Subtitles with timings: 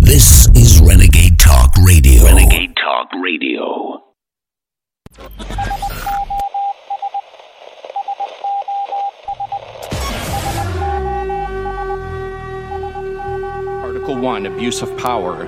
[0.00, 2.24] This is Renegade Talk Radio.
[2.24, 4.02] Renegade Talk Radio.
[13.84, 15.46] Article 1 Abuse of Power.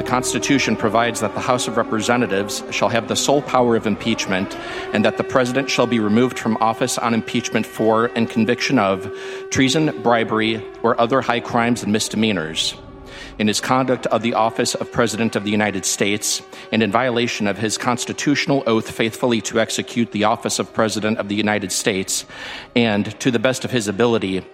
[0.00, 4.56] The Constitution provides that the House of Representatives shall have the sole power of impeachment,
[4.94, 9.14] and that the President shall be removed from office on impeachment for and conviction of
[9.50, 12.74] treason, bribery, or other high crimes and misdemeanors.
[13.38, 16.40] In his conduct of the office of President of the United States,
[16.72, 21.28] and in violation of his constitutional oath faithfully to execute the office of President of
[21.28, 22.24] the United States,
[22.74, 24.46] and to the best of his ability,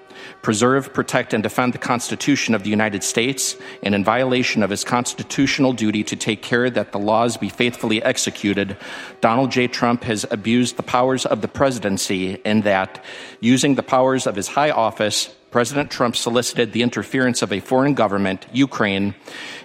[0.42, 4.84] preserve, protect, and defend the Constitution of the United States, and in violation of his
[4.84, 8.76] constitutional duty to take care that the laws be faithfully executed,
[9.20, 9.68] Donald J.
[9.68, 13.04] Trump has abused the powers of the presidency in that,
[13.40, 17.94] using the powers of his high office, President Trump solicited the interference of a foreign
[17.94, 19.14] government, Ukraine,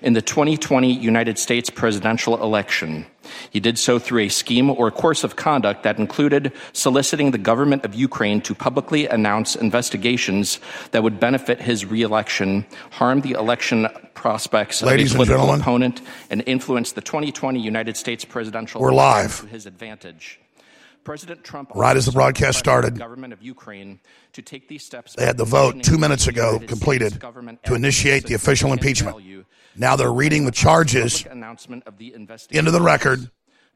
[0.02, 3.06] in the 2020 United States presidential election.
[3.50, 7.84] He did so through a scheme or course of conduct that included soliciting the government
[7.84, 10.60] of Ukraine to publicly announce investigations
[10.92, 15.62] that would benefit his reelection, harm the election prospects Ladies of and a political gentlemen.
[15.62, 19.40] opponent, and influence the 2020 United States presidential We're election live.
[19.42, 20.40] to his advantage.
[21.04, 22.96] President Trump Right as the broadcast started.
[22.96, 24.00] the government of Ukraine
[24.34, 27.20] to take these steps They had the vote two minutes ago completed
[27.66, 29.18] to initiate the official impeachment.
[29.76, 33.32] Now they're reading the charges into the record,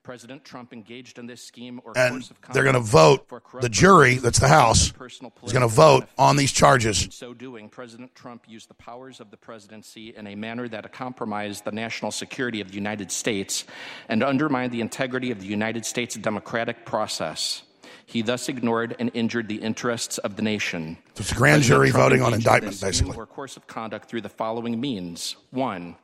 [0.06, 3.28] President Trump engaged in this scheme or and course of they're going to vote.
[3.60, 5.20] The jury, that's the House, is
[5.52, 6.20] going to vote benefit.
[6.20, 7.06] on these charges.
[7.06, 10.94] In so doing, President Trump used the powers of the presidency in a manner that
[10.94, 13.66] compromised the national security of the United States
[14.08, 17.64] and undermined the integrity of the United States democratic process.
[18.06, 21.00] He thus ignored and injured the interests of the nation.
[21.16, 23.18] So it's a grand President jury Trump voting on indictment, basically.
[23.18, 25.96] Or course of conduct through the following means: one.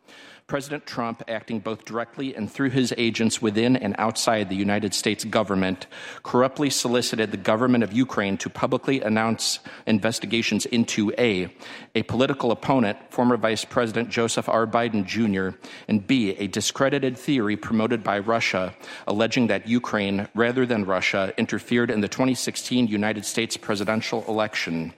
[0.51, 5.23] President Trump, acting both directly and through his agents within and outside the United States
[5.23, 5.87] government,
[6.23, 11.55] corruptly solicited the government of Ukraine to publicly announce investigations into A,
[11.95, 14.67] a political opponent, former Vice President Joseph R.
[14.67, 15.57] Biden Jr.,
[15.87, 18.75] and B, a discredited theory promoted by Russia
[19.07, 24.91] alleging that Ukraine, rather than Russia, interfered in the 2016 United States presidential election.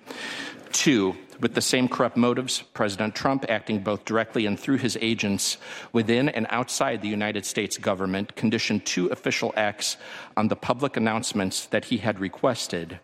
[0.72, 5.58] Two, with the same corrupt motives, President Trump, acting both directly and through his agents
[5.92, 9.98] within and outside the United States government, conditioned two official acts
[10.38, 13.00] on the public announcements that he had requested.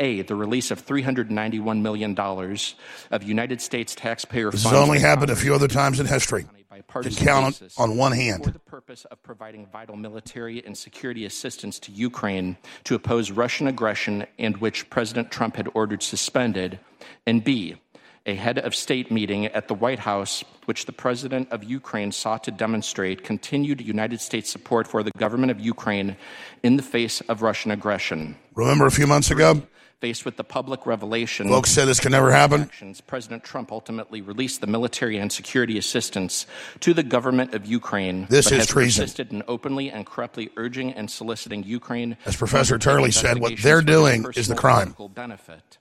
[0.00, 4.76] A, the release of $391 million of United States taxpayer This funds.
[4.76, 6.46] has only happened a few other times in history.
[6.82, 8.44] On a You bipartisan can count basis on one hand.
[8.44, 13.66] for the purpose of providing vital military and security assistance to Ukraine to oppose Russian
[13.68, 16.78] aggression and which President Trump had ordered suspended,
[17.26, 17.76] and B,
[18.24, 22.44] a head of state meeting at the White House, which the President of Ukraine sought
[22.44, 26.16] to demonstrate continued United States support for the government of Ukraine
[26.62, 28.36] in the face of Russian aggression.
[28.54, 29.62] Remember a few months ago,
[30.02, 32.62] Faced with the public revelation folks said this can never happen.
[32.62, 36.44] actions, President Trump ultimately released the military and security assistance
[36.80, 38.26] to the government of Ukraine.
[38.28, 39.04] This but is has treason.
[39.04, 42.16] persisted in openly and corruptly urging and soliciting Ukraine.
[42.26, 44.92] As Professor Turley said, what they're doing is the crime.
[45.14, 45.78] Benefit.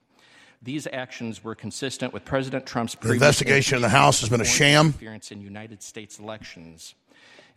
[0.62, 4.46] These actions were consistent with President Trump's The investigation in the House has been a
[4.46, 4.86] sham.
[4.86, 6.94] interference in United States elections.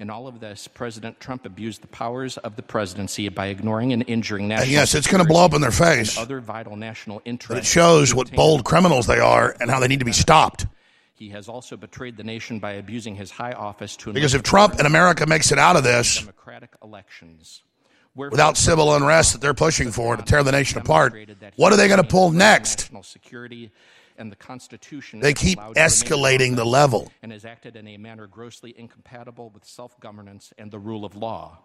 [0.01, 4.05] In all of this, President Trump abused the powers of the presidency by ignoring and
[4.09, 6.19] injuring national And yes, it's going to blow up in their face.
[6.19, 7.67] other vital national interests.
[7.67, 10.67] it shows what bold criminals they are and how they need to be stopped.
[11.15, 14.75] He has also betrayed the nation by abusing his high office to Because if Trump
[14.79, 17.63] and America makes it out of this democratic elections.
[18.17, 21.17] Without civil unrest that they're pushing for to tear the nation apart,
[21.57, 22.83] what are they going to pull next?
[22.85, 23.73] National security
[24.17, 25.91] and the Constitution They keep allowed to remain in
[26.53, 27.11] escalating the level.
[27.23, 31.59] and has acted in a manner grossly incompatible with self-governance and the rule of law.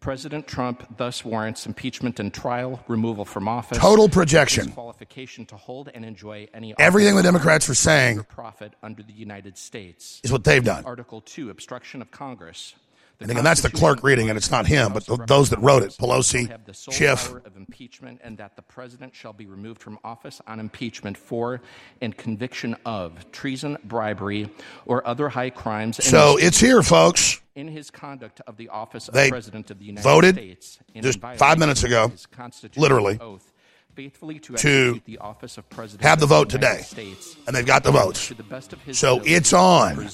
[0.00, 4.66] President Trump thus warrants impeachment and trial, removal from office, Total projection.
[4.66, 9.56] disqualification to hold and enjoy any Everything the Democrats were saying profit under the United
[9.58, 10.20] States.
[10.24, 10.84] is what they've done.
[10.84, 12.74] Article 2, obstruction of Congress.
[13.20, 15.58] The And again, that's the clerk reading, and it's not him, but th- those that
[15.60, 17.30] wrote it Pelosi, shall have the sole Schiff.
[17.44, 21.60] of impeachment, and that the president shall be removed from office on impeachment for
[22.00, 24.48] and conviction of treason, bribery,
[24.86, 26.02] or other high crimes.
[26.02, 27.42] So it's here, folks.
[27.54, 31.20] in his conduct of the office of They president of the United voted States just
[31.20, 33.49] five minutes ago, of his constitutional literally, oath,
[33.94, 36.82] faithfully to, to the office of president have the vote United today.
[36.82, 38.28] States And they've got the votes.
[38.28, 40.08] the best of his So it's on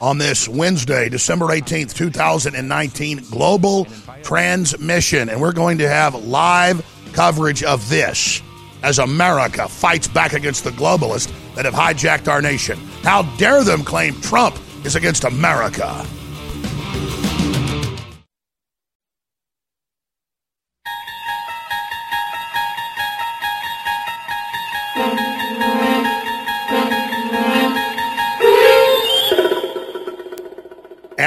[0.00, 3.86] on this Wednesday, December 18th, 2019, global
[4.22, 5.28] transmission.
[5.28, 8.42] And we're going to have live coverage of this
[8.82, 12.78] as America fights back against the globalists that have hijacked our nation.
[13.02, 16.06] How dare them claim Trump is against America?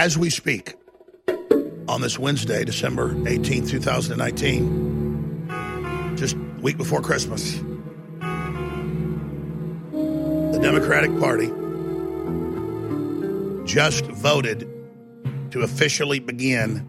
[0.10, 0.74] As we speak,
[1.88, 7.60] on this Wednesday, December 18th, 2019, just week before Christmas,
[9.92, 11.50] the Democratic Party
[13.72, 14.68] just voted
[15.52, 16.88] to officially begin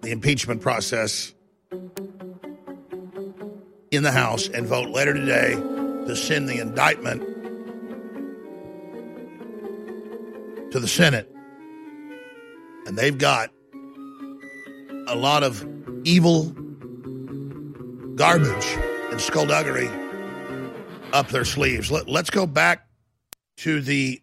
[0.00, 1.34] the impeachment process
[3.90, 5.56] in the House and vote later today
[6.06, 7.20] to send the indictment
[10.72, 11.29] to the Senate.
[12.86, 13.50] And they've got
[15.06, 15.66] a lot of
[16.04, 16.52] evil
[18.16, 18.76] garbage
[19.10, 19.88] and skullduggery
[21.12, 21.90] up their sleeves.
[21.90, 22.86] Let, us go back
[23.58, 24.20] to the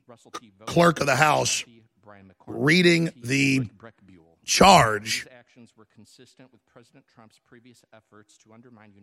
[0.65, 1.63] clerk of the House
[2.47, 3.67] reading the
[4.45, 5.27] charge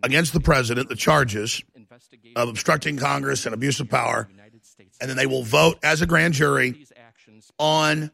[0.03, 1.63] against the president, the charges
[2.37, 4.29] of obstructing Congress and abuse of power,
[5.01, 6.87] and then they will vote as a grand jury
[7.59, 8.11] on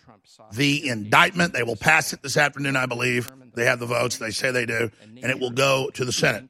[0.52, 1.52] the indictment.
[1.52, 3.30] They will pass it this afternoon, I believe.
[3.54, 4.18] They have the votes.
[4.18, 6.48] They say they do, and it will go to the Senate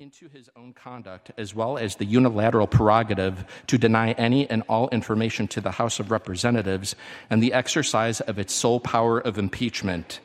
[0.00, 4.88] into his own conduct, as well as the unilateral prerogative to deny any and all
[4.90, 6.94] information to the House of Representatives
[7.30, 10.20] and the exercise of its sole power of impeachment.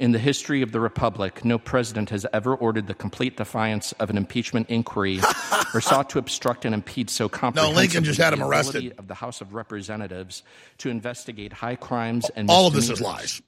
[0.00, 4.10] In the history of the Republic, no president has ever ordered the complete defiance of
[4.10, 5.20] an impeachment inquiry
[5.72, 8.94] or sought to obstruct and impede so comprehensively no, Lincoln just had him arrested.
[8.98, 10.42] of the House of Representatives
[10.78, 13.40] to investigate high crimes and all of this is lies.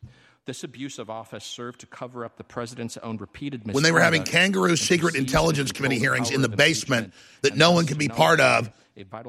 [0.45, 4.01] This abuse of office served to cover up the president's own repeated When they were
[4.01, 7.13] having kangaroo secret intelligence committee hearings in the basement
[7.43, 8.71] that no one could be part of,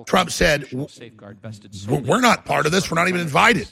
[0.06, 2.92] Trump said, We're not part of this.
[2.92, 3.68] We're not even invited.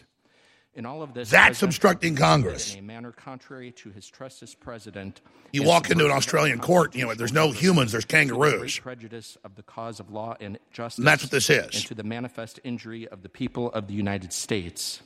[0.76, 2.74] In all of this, That's obstructing Congress.
[2.74, 5.22] In a manner contrary to his trust as president,
[5.54, 8.78] You walk into an Australian court, you know, there's no humans, there's kangaroos.
[8.80, 10.98] prejudice of the cause of law and justice.
[10.98, 11.76] And that's what this is.
[11.76, 15.02] And to the manifest injury of the people of the United States.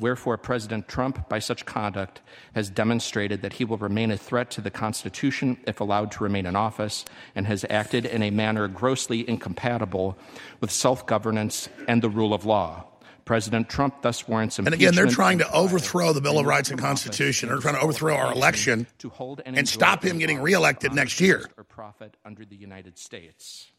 [0.00, 2.22] Wherefore, President Trump, by such conduct,
[2.54, 6.46] has demonstrated that he will remain a threat to the Constitution if allowed to remain
[6.46, 7.04] in office,
[7.34, 10.16] and has acted in a manner grossly incompatible
[10.60, 12.86] with self governance and the rule of law.
[13.32, 16.78] President Trump thus warrants And again, they're trying to overthrow the Bill of Rights and
[16.78, 17.48] Constitution.
[17.48, 21.18] They're trying to overthrow our election to hold and, and stop him getting reelected next
[21.18, 21.48] year.
[21.56, 23.70] Or profit under the United States.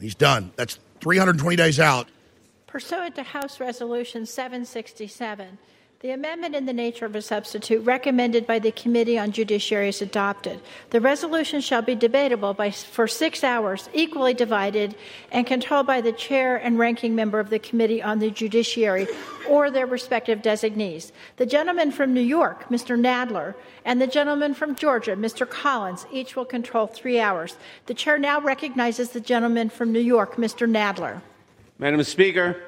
[0.00, 0.50] He's done.
[0.56, 2.08] That's 320 days out.
[2.66, 5.58] Pursuant to House Resolution 767,
[6.02, 10.02] the amendment in the nature of a substitute recommended by the Committee on Judiciary is
[10.02, 10.60] adopted.
[10.90, 14.96] The resolution shall be debatable by, for six hours, equally divided,
[15.30, 19.06] and controlled by the chair and ranking member of the Committee on the Judiciary
[19.48, 21.12] or their respective designees.
[21.36, 22.98] The gentleman from New York, Mr.
[22.98, 25.48] Nadler, and the gentleman from Georgia, Mr.
[25.48, 27.56] Collins, each will control three hours.
[27.86, 30.68] The chair now recognizes the gentleman from New York, Mr.
[30.68, 31.22] Nadler.
[31.78, 32.60] Madam Speaker,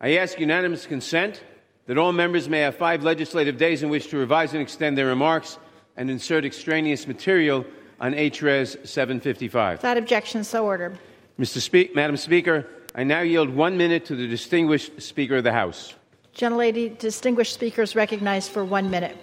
[0.00, 1.42] I ask unanimous consent
[1.88, 5.06] that all members may have five legislative days in which to revise and extend their
[5.06, 5.58] remarks
[5.96, 7.64] and insert extraneous material
[7.98, 9.78] on HRES 755.
[9.78, 10.98] Without objection, so ordered.
[11.40, 11.58] Mr.
[11.58, 15.94] Spe- Madam Speaker, I now yield one minute to the distinguished Speaker of the House.
[16.36, 19.16] Gentlelady, distinguished speakers recognized for one minute.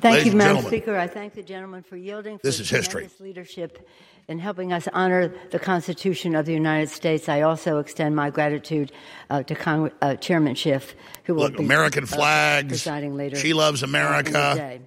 [0.00, 0.96] Thank Ladies you, Madam Speaker.
[0.96, 3.10] I thank the gentleman for yielding for This his is history.
[3.18, 3.88] leadership
[4.28, 7.28] in helping us honor the Constitution of the United States.
[7.28, 8.92] I also extend my gratitude
[9.30, 10.94] uh, to Cong- uh, Chairman Schiff,
[11.24, 12.68] who will Look, be American uh, flags.
[12.68, 13.36] presiding later.
[13.36, 14.80] She loves America.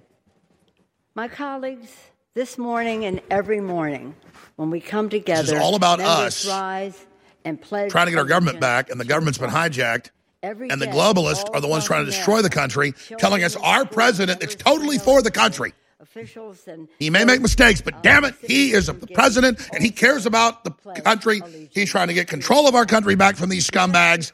[1.14, 1.94] My colleagues,
[2.34, 4.14] this morning and every morning,
[4.56, 7.04] when we come together, is all about us rise
[7.44, 10.10] and pledge Trying to get our government back, and the government's been hijacked.
[10.42, 13.84] Every And the globalists are the ones trying to destroy the country, telling us our
[13.84, 15.72] president is totally for the country.
[16.02, 19.90] Officials and He may make mistakes, but damn it, he is the president and he
[19.90, 21.40] cares about the country.
[21.70, 24.32] He's trying to get control of our country back from these scumbags.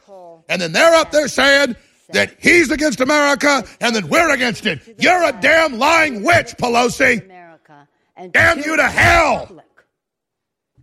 [0.49, 1.77] And then they're up there saying
[2.11, 4.81] that he's against America and then we're against it.
[4.99, 7.23] You're a damn lying witch, Pelosi.
[7.25, 9.63] America and Damn you to the hell.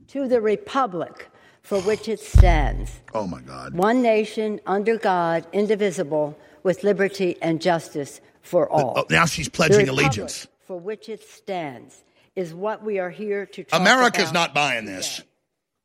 [0.10, 1.30] to the republic
[1.64, 3.74] for which it stands, Oh my God.
[3.74, 8.94] one nation under God, indivisible, with liberty and justice for all.
[8.98, 10.46] Oh, now she's pledging allegiance.
[10.66, 12.04] For which it stands
[12.36, 14.98] is what we are here to talk America's not buying today.
[14.98, 15.22] this.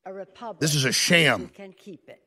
[0.07, 1.41] A republic This is a sham.
[1.41, 2.23] who can keep it.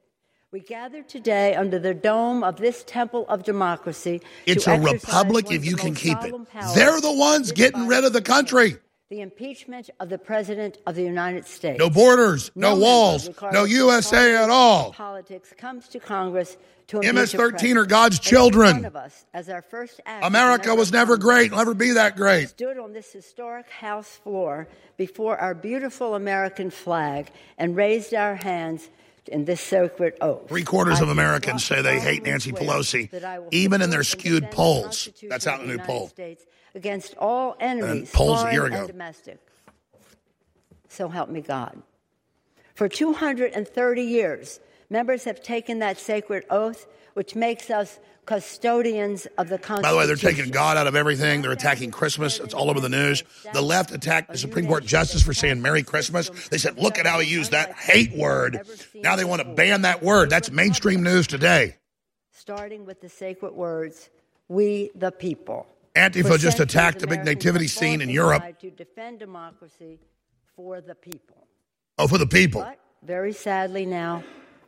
[0.51, 4.21] We gather today under the dome of this temple of democracy.
[4.45, 6.33] It's a republic if you can keep it.
[6.75, 8.77] They're the ones getting rid of the country.
[9.09, 11.79] The impeachment of the President of the United States.
[11.79, 14.91] No borders, no, no walls, no USA at all.
[14.93, 18.85] Politics comes to Congress to MS-13 are God's children.
[20.21, 22.49] America was never great, never be that great.
[22.49, 28.89] Stood on this historic House floor before our beautiful American flag and raised our hands
[29.27, 30.47] in this sacred oath.
[30.49, 33.09] Three quarters of Americans say they hate Nancy Pelosi,
[33.51, 35.09] even in their skewed polls.
[35.29, 36.09] That's out in the new poll.
[36.09, 38.77] States against all enemies, polls foreign a year ago.
[38.79, 39.39] and domestic.
[40.89, 41.81] So help me God.
[42.75, 44.59] For 230 years,
[44.89, 49.81] members have taken that sacred oath, which makes us custodians of the Constitution.
[49.81, 51.41] By the way, they're taking God out of everything.
[51.41, 52.39] They're attacking Christmas.
[52.39, 53.23] It's all over the news.
[53.53, 56.29] The left attacked the Supreme Court justice for saying Merry Christmas.
[56.49, 58.61] They said, look at how he used that hate word.
[58.95, 60.29] Now they want to ban that word.
[60.29, 61.75] That's mainstream news today.
[62.31, 64.09] Starting with the sacred words,
[64.47, 65.67] we the people.
[65.95, 68.59] Antifa just attacked the big nativity scene in Europe.
[68.59, 69.99] To defend democracy
[70.55, 71.47] for the people.
[71.99, 72.61] Oh, for the people.
[72.61, 74.23] But very sadly now,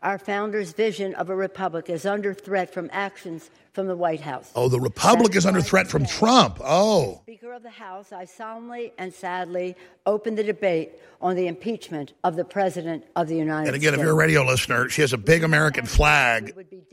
[0.06, 4.52] our founders' vision of a republic is under threat from actions from the White House.
[4.56, 6.60] Oh, the republic That is under threat from Trump.
[6.64, 7.22] Oh.
[7.24, 12.36] Speaker of the House, I solemnly and sadly open the debate on the impeachment of
[12.36, 13.76] the President of the United States.
[13.76, 16.84] And again, if you're a radio listener, she has a big American flag would be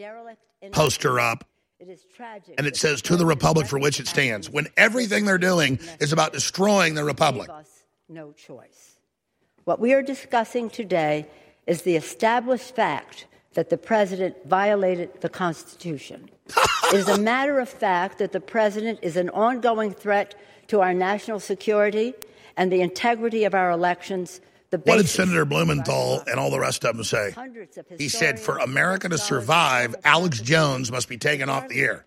[0.73, 1.45] poster up,
[1.78, 2.54] It is tragic.
[2.57, 6.14] and it says, To the republic for which it stands, when everything they're doing is
[6.14, 7.50] about destroying the republic.
[8.09, 8.97] No choice.
[9.64, 11.28] What we are discussing today
[11.66, 16.31] is the established fact that the president violated the Constitution.
[16.87, 20.35] it is a matter of fact that the president is an ongoing threat
[20.69, 22.14] to our national security
[22.57, 24.40] and the integrity of our elections.
[24.71, 27.35] The What did Senator Blumenthal and all the rest of them say?
[27.37, 32.07] Of He said, For America to survive, Alex Jones must be taken off the air.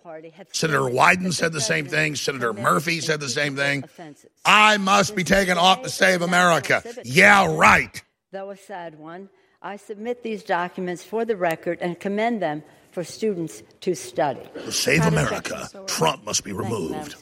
[0.51, 2.15] Senator Wyden said the same thing.
[2.15, 3.83] Senator Murphy said the same thing.
[4.43, 6.83] I must be taken off to save America.
[7.03, 8.01] Yeah, right.
[8.31, 9.29] Though a sad one,
[9.65, 14.41] I submit these documents for the record and commend them for students to study.
[14.53, 17.15] To save Madam America, Trump must be Thank you, removed.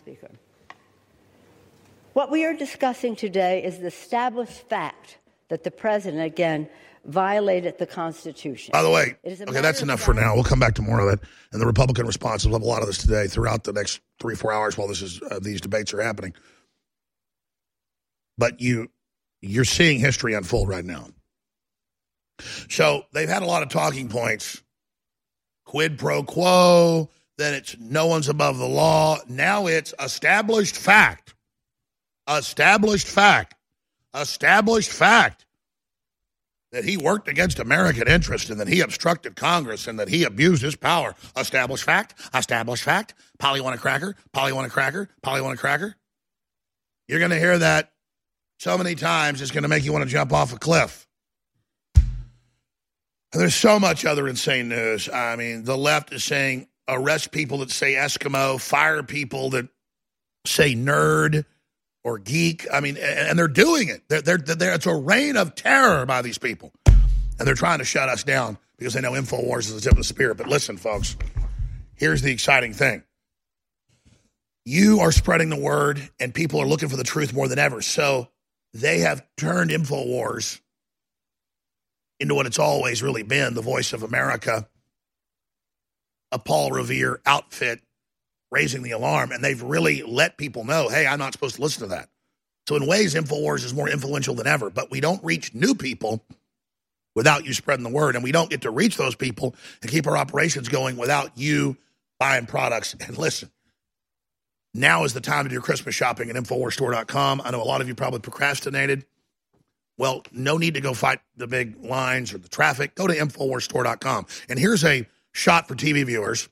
[2.12, 6.68] What we are discussing today is the established fact that the president, again,
[7.06, 8.74] violated the Constitution.
[8.74, 10.36] By the way, It is a okay, that's enough for now.
[10.36, 11.22] We'll come back to more of it.
[11.54, 12.50] And the Republican responses.
[12.50, 15.02] We'll have a lot of this today throughout the next three, four hours while this
[15.02, 16.34] is uh, these debates are happening.
[18.38, 18.92] But you,
[19.42, 21.08] you're seeing history unfold right now.
[22.70, 24.62] So they've had a lot of talking points.
[25.66, 27.10] Quid pro quo.
[27.38, 29.18] Then it's no one's above the law.
[29.28, 31.34] Now it's established fact.
[32.30, 33.56] Established fact.
[34.14, 35.46] Established fact
[36.74, 40.62] that he worked against American interest and that he obstructed Congress and that he abused
[40.62, 41.16] his power.
[41.38, 43.14] Established fact, established fact.
[43.38, 45.96] Polly want a cracker, Polly want a cracker, Polly want a cracker.
[47.08, 47.92] You're going to hear that
[48.60, 51.08] so many times it's going to make you want to jump off a cliff.
[53.34, 55.10] There's so much other insane news.
[55.10, 59.68] I mean, the left is saying arrest people that say Eskimo, fire people that
[60.46, 61.46] say nerd
[62.04, 62.68] or geek.
[62.72, 64.04] I mean, and and they're doing it.
[64.08, 66.72] They're, they're, they're, it's a reign of terror by these people.
[66.86, 69.98] And they're trying to shut us down because they know InfoWars is the tip of
[69.98, 70.36] the spear.
[70.36, 71.18] But listen, folks,
[71.96, 73.04] here's the exciting thing.
[74.64, 77.82] You are spreading the word, and people are looking for the truth more than ever.
[77.82, 78.30] So
[78.74, 80.60] they have turned InfoWars
[82.24, 84.68] into what it's always really been the voice of America,
[86.32, 87.82] a Paul Revere outfit
[88.50, 89.32] raising the alarm.
[89.32, 92.10] And they've really let people know hey, I'm not supposed to listen to that.
[92.68, 96.24] So, in ways, InfoWars is more influential than ever, but we don't reach new people
[97.14, 98.16] without you spreading the word.
[98.16, 101.78] And we don't get to reach those people and keep our operations going without you
[102.20, 102.96] buying products.
[103.02, 103.52] And listen,
[104.74, 107.42] now is the time to do your Christmas shopping at InfoWarsStore.com.
[107.44, 109.06] I know a lot of you probably procrastinated.
[109.98, 112.96] Well, no need to go fight the big lines or the traffic.
[112.96, 114.26] Go to InfoWarsStore.com.
[114.50, 116.50] And here's a shot for TV viewers.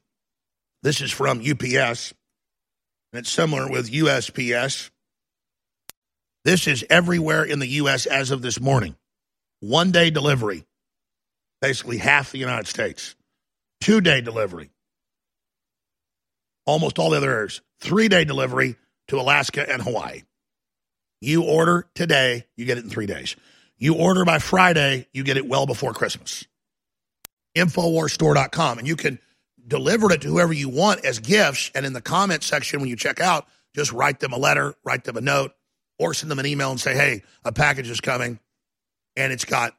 [0.83, 2.13] This is from UPS,
[3.13, 4.89] and it's similar with USPS.
[6.43, 8.07] This is everywhere in the U.S.
[8.07, 8.95] as of this morning.
[9.60, 10.65] One day delivery,
[11.62, 13.15] basically half the United States.
[13.79, 14.71] Two day delivery,
[16.65, 17.62] almost all the other areas.
[17.79, 18.75] Three day delivery
[19.10, 20.24] to Alaska and Hawaii.
[21.21, 23.35] You order today, you get it in three days.
[23.77, 26.45] You order by Friday, you get it well before Christmas.
[27.55, 28.79] Infowarstore.com.
[28.79, 29.19] And you can
[29.67, 31.71] deliver it to whoever you want as gifts.
[31.75, 35.03] And in the comment section, when you check out, just write them a letter, write
[35.03, 35.53] them a note,
[35.99, 38.39] or send them an email and say, hey, a package is coming.
[39.15, 39.75] And it's got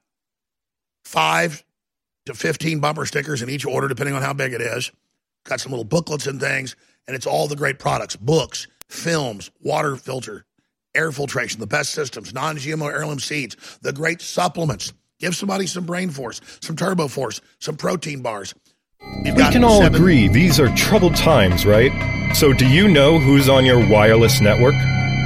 [1.05, 1.65] five
[2.27, 4.93] to 15 bumper stickers in each order, depending on how big it is.
[5.45, 9.97] Got some little booklets and things, and it's all the great products books, films, water
[9.97, 10.47] filter,
[10.95, 14.93] air filtration, the best systems, non GMO heirloom seeds, the great supplements.
[15.21, 18.55] Give somebody some brain force, some turbo force, some protein bars.
[19.25, 21.93] You've we can all seven- agree these are troubled times, right?
[22.35, 24.75] So, do you know who's on your wireless network?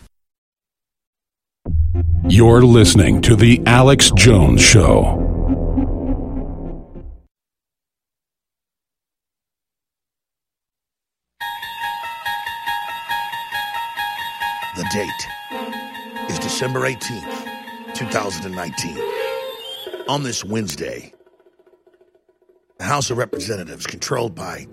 [2.29, 5.17] You're listening to The Alex Jones Show.
[14.75, 18.97] The date is December 18th, 2019.
[20.07, 21.13] On this Wednesday,
[22.77, 24.67] the House of Representatives, controlled by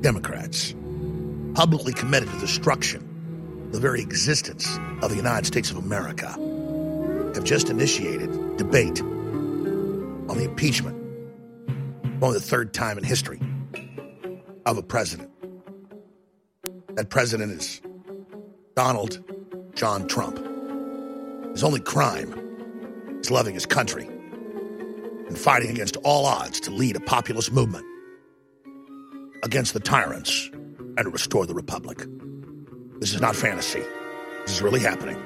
[0.00, 0.74] Democrats,
[1.54, 3.11] publicly committed to destruction
[3.72, 6.28] the very existence of the United States of America,
[7.34, 10.96] have just initiated debate on the impeachment,
[12.22, 13.40] only the third time in history,
[14.66, 15.30] of a president.
[16.96, 17.80] That president is
[18.76, 19.24] Donald
[19.74, 20.38] John Trump.
[21.52, 22.34] His only crime
[23.20, 27.86] is loving his country and fighting against all odds to lead a populist movement
[29.42, 32.06] against the tyrants and to restore the republic.
[33.02, 33.82] This is not fantasy.
[34.42, 35.20] This is really happening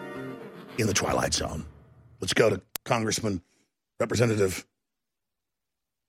[0.78, 1.62] in the Twilight Zone.
[2.22, 3.42] Let's go to Congressman
[4.00, 4.66] Representative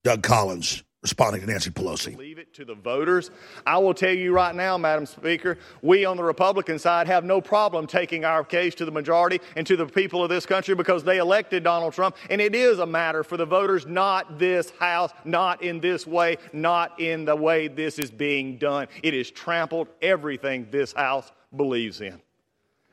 [0.01, 2.15] Doug Collins responding to Nancy Pelosi.
[2.15, 3.31] Leave it to the voters.
[3.65, 7.41] I will tell you right now, Madam Speaker, we on the Republican side have no
[7.41, 11.03] problem taking our case to the majority and to the people of this country because
[11.03, 12.15] they elected Donald Trump.
[12.29, 16.37] And it is a matter for the voters, not this House, not in this way,
[16.53, 18.87] not in the way this is being done.
[19.03, 22.21] It has trampled everything this House believes in.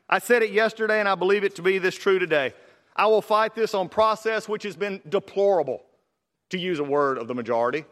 [0.09, 2.55] I said it yesterday, and I believe it to be this true today.
[2.97, 5.83] I will fight this on process which has been deplorable,
[6.51, 7.85] to use a word of the majority.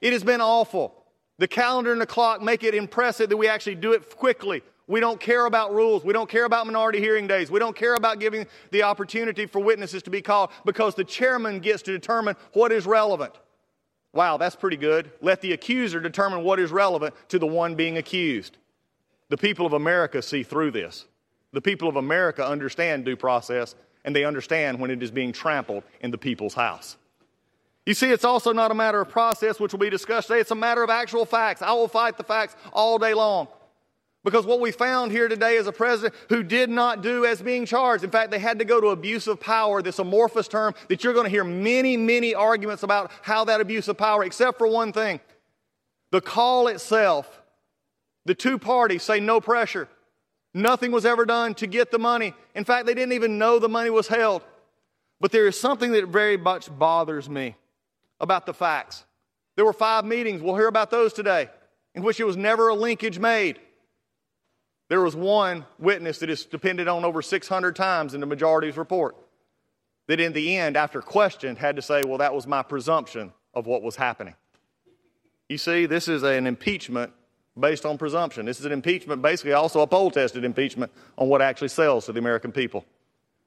[0.00, 0.94] It has been awful.
[1.38, 4.62] The calendar and the clock make it impressive that we actually do it quickly.
[4.86, 6.04] We don't care about rules.
[6.04, 7.50] We don't care about minority hearing days.
[7.50, 11.58] We don't care about giving the opportunity for witnesses to be called because the chairman
[11.58, 13.34] gets to determine what is relevant.
[14.12, 15.10] Wow, that's pretty good.
[15.20, 18.58] Let the accuser determine what is relevant to the one being accused.
[19.28, 21.06] The people of America see through this.
[21.52, 25.82] The people of America understand due process, and they understand when it is being trampled
[26.00, 26.96] in the people's house.
[27.86, 30.40] You see, it's also not a matter of process, which will be discussed today.
[30.40, 31.62] It's a matter of actual facts.
[31.62, 33.48] I will fight the facts all day long.
[34.24, 37.64] Because what we found here today is a president who did not do as being
[37.64, 38.02] charged.
[38.02, 41.12] In fact, they had to go to abuse of power, this amorphous term that you're
[41.12, 44.92] going to hear many, many arguments about how that abuse of power, except for one
[44.92, 45.20] thing.
[46.10, 47.40] The call itself
[48.26, 49.88] the two parties say no pressure.
[50.52, 52.34] Nothing was ever done to get the money.
[52.54, 54.42] In fact, they didn't even know the money was held.
[55.20, 57.56] But there is something that very much bothers me
[58.20, 59.04] about the facts.
[59.54, 61.48] There were five meetings, we'll hear about those today,
[61.94, 63.58] in which it was never a linkage made.
[64.88, 69.16] There was one witness that is depended on over 600 times in the majority's report
[70.06, 73.66] that in the end, after questioned, had to say, well, that was my presumption of
[73.66, 74.34] what was happening.
[75.48, 77.12] You see, this is an impeachment
[77.58, 78.46] based on presumption.
[78.46, 82.12] This is an impeachment, basically also a poll tested impeachment on what actually sells to
[82.12, 82.84] the American people.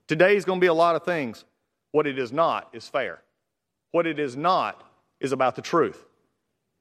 [0.07, 1.45] Today is going to be a lot of things.
[1.91, 3.21] What it is not is fair.
[3.91, 4.83] What it is not
[5.19, 6.05] is about the truth.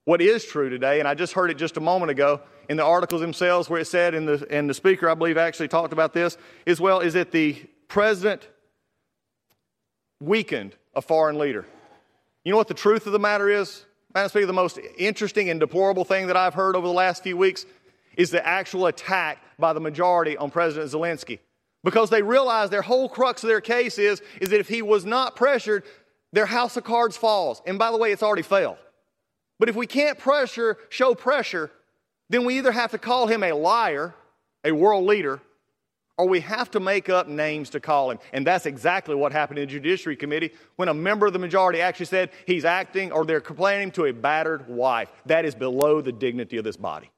[0.05, 2.85] What is true today, and I just heard it just a moment ago in the
[2.85, 6.15] articles themselves where it said, and the, and the speaker, I believe, actually talked about
[6.15, 7.57] this as well, is that the
[7.89, 8.49] president
[10.21, 11.67] weakened a foreign leader.
[12.45, 13.85] You know what the truth of the matter is?
[14.15, 17.37] Madam Speaker, the most interesting and deplorable thing that I've heard over the last few
[17.37, 17.67] weeks
[18.17, 21.41] is the actual attack by the majority on President Zelensky.
[21.85, 25.05] Because they realize their whole crux of their case is, is that if he was
[25.05, 25.85] not pressured,
[26.33, 27.63] their house of cards falls.
[27.67, 28.79] And by the way, it's already failed.
[29.59, 31.71] But if we can't pressure, show pressure,
[32.31, 34.15] then we either have to call him a liar,
[34.65, 35.41] a world leader,
[36.19, 38.19] or we have to make up names to call him.
[38.33, 41.81] And that's exactly what happened in the Judiciary Committee when a member of the majority
[41.81, 45.09] actually said he's acting or they're complaining to a battered wife.
[45.27, 47.11] That is below the dignity of this body.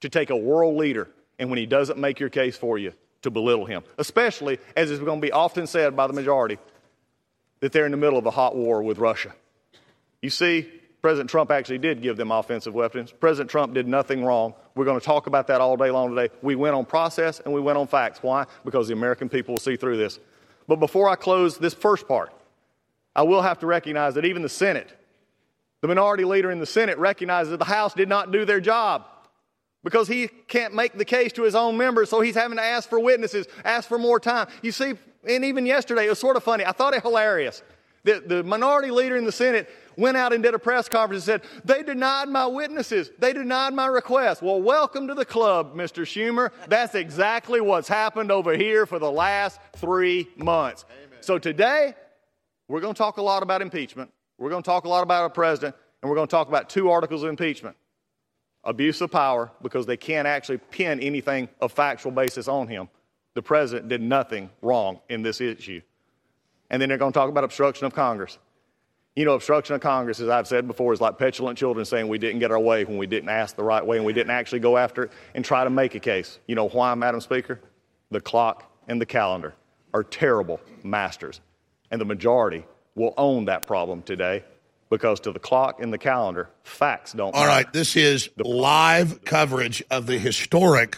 [0.00, 2.92] To take a world leader and when he doesn't make your case for you,
[3.22, 6.58] to belittle him, especially as is going to be often said by the majority
[7.60, 9.34] that they're in the middle of a hot war with Russia.
[10.22, 13.12] You see, President Trump actually did give them offensive weapons.
[13.12, 14.54] President Trump did nothing wrong.
[14.74, 16.34] We're going to talk about that all day long today.
[16.42, 18.20] We went on process and we went on facts.
[18.22, 18.46] Why?
[18.64, 20.18] Because the American people will see through this.
[20.66, 22.32] But before I close this first part,
[23.14, 24.92] I will have to recognize that even the Senate,
[25.80, 29.06] the minority leader in the Senate, recognizes that the House did not do their job
[29.84, 32.88] because he can't make the case to his own members, so he's having to ask
[32.88, 34.48] for witnesses, ask for more time.
[34.62, 34.94] You see,
[35.26, 36.64] and even yesterday, it was sort of funny.
[36.64, 37.62] I thought it hilarious.
[38.04, 41.42] The, the minority leader in the Senate went out and did a press conference and
[41.42, 43.10] said, They denied my witnesses.
[43.18, 44.42] They denied my request.
[44.42, 46.02] Well, welcome to the club, Mr.
[46.02, 46.50] Schumer.
[46.68, 50.84] That's exactly what's happened over here for the last three months.
[50.90, 51.18] Amen.
[51.20, 51.94] So today,
[52.68, 54.10] we're going to talk a lot about impeachment.
[54.38, 56.68] We're going to talk a lot about a president, and we're going to talk about
[56.68, 57.76] two articles of impeachment
[58.64, 62.88] abuse of power, because they can't actually pin anything of factual basis on him.
[63.34, 65.80] The president did nothing wrong in this issue.
[66.70, 68.38] And then they're going to talk about obstruction of Congress.
[69.16, 72.18] You know, obstruction of Congress, as I've said before, is like petulant children saying we
[72.18, 74.60] didn't get our way when we didn't ask the right way and we didn't actually
[74.60, 76.38] go after it and try to make a case.
[76.46, 77.60] You know why, Madam Speaker?
[78.10, 79.54] The clock and the calendar
[79.92, 81.40] are terrible masters.
[81.90, 84.44] And the majority will own that problem today
[84.90, 87.48] because to the clock and the calendar, facts don't All matter.
[87.48, 90.96] right, this is the live coverage of the historic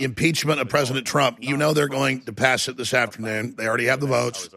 [0.00, 1.38] impeachment of President Trump.
[1.40, 3.54] You know they're going to pass it this afternoon.
[3.56, 4.48] They already have the votes.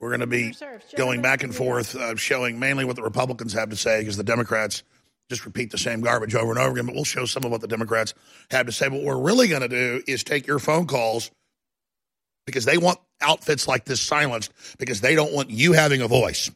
[0.00, 0.52] We're going to be
[0.96, 4.24] going back and forth, uh, showing mainly what the Republicans have to say because the
[4.24, 4.82] Democrats
[5.30, 6.86] just repeat the same garbage over and over again.
[6.86, 8.12] But we'll show some of what the Democrats
[8.50, 8.88] have to say.
[8.88, 11.30] What we're really going to do is take your phone calls
[12.44, 16.50] because they want outfits like this silenced because they don't want you having a voice.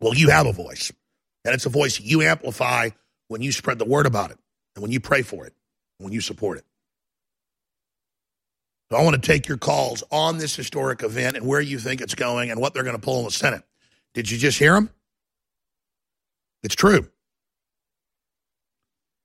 [0.00, 0.92] Well, you have a voice,
[1.44, 2.90] and it's a voice you amplify
[3.28, 4.38] when you spread the word about it
[4.76, 5.54] and when you pray for it,
[5.98, 6.64] when you support it.
[8.90, 12.00] So I want to take your calls on this historic event and where you think
[12.00, 13.62] it's going and what they're going to pull in the Senate.
[14.12, 14.90] Did you just hear them?
[16.62, 17.08] It's true.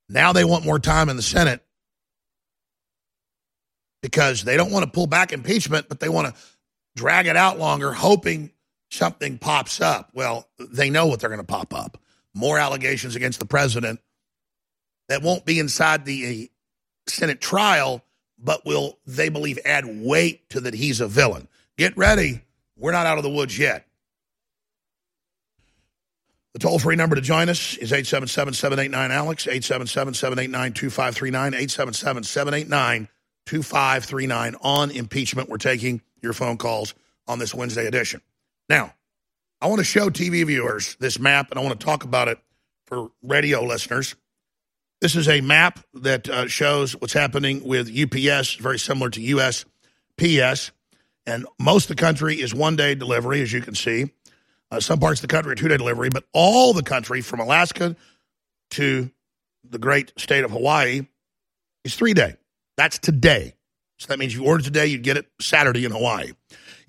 [0.07, 1.61] Now they want more time in the Senate
[4.01, 6.41] because they don't want to pull back impeachment, but they want to
[6.95, 8.51] drag it out longer, hoping
[8.89, 10.09] something pops up.
[10.13, 11.97] Well, they know what they're going to pop up
[12.33, 13.99] more allegations against the president
[15.09, 16.49] that won't be inside the
[17.09, 18.03] Senate trial
[18.41, 21.47] but will, they believe, add weight to that he's a villain.
[21.77, 22.41] Get ready.
[22.77, 23.85] We're not out of the woods yet.
[26.53, 32.23] The toll free number to join us is 877 789 Alex, 877 789 2539, 877
[32.23, 33.07] 789
[33.45, 35.49] 2539 on impeachment.
[35.49, 36.95] We're taking your phone calls
[37.27, 38.21] on this Wednesday edition.
[38.67, 38.93] Now,
[39.61, 42.39] I want to show TV viewers this map and I want to talk about it
[42.85, 44.15] for radio listeners.
[45.01, 49.21] This is a map that uh, shows what's happening with UPS, very similar to
[50.17, 50.71] USPS.
[51.25, 54.11] And most of the country is one day delivery, as you can see.
[54.69, 57.39] Uh, some parts of the country are two day delivery, but all the country from
[57.39, 57.95] Alaska
[58.71, 59.09] to
[59.63, 61.07] the great state of Hawaii
[61.85, 62.35] is three day.
[62.75, 63.53] That's today.
[63.99, 66.33] So that means if you order today, you'd get it Saturday in Hawaii.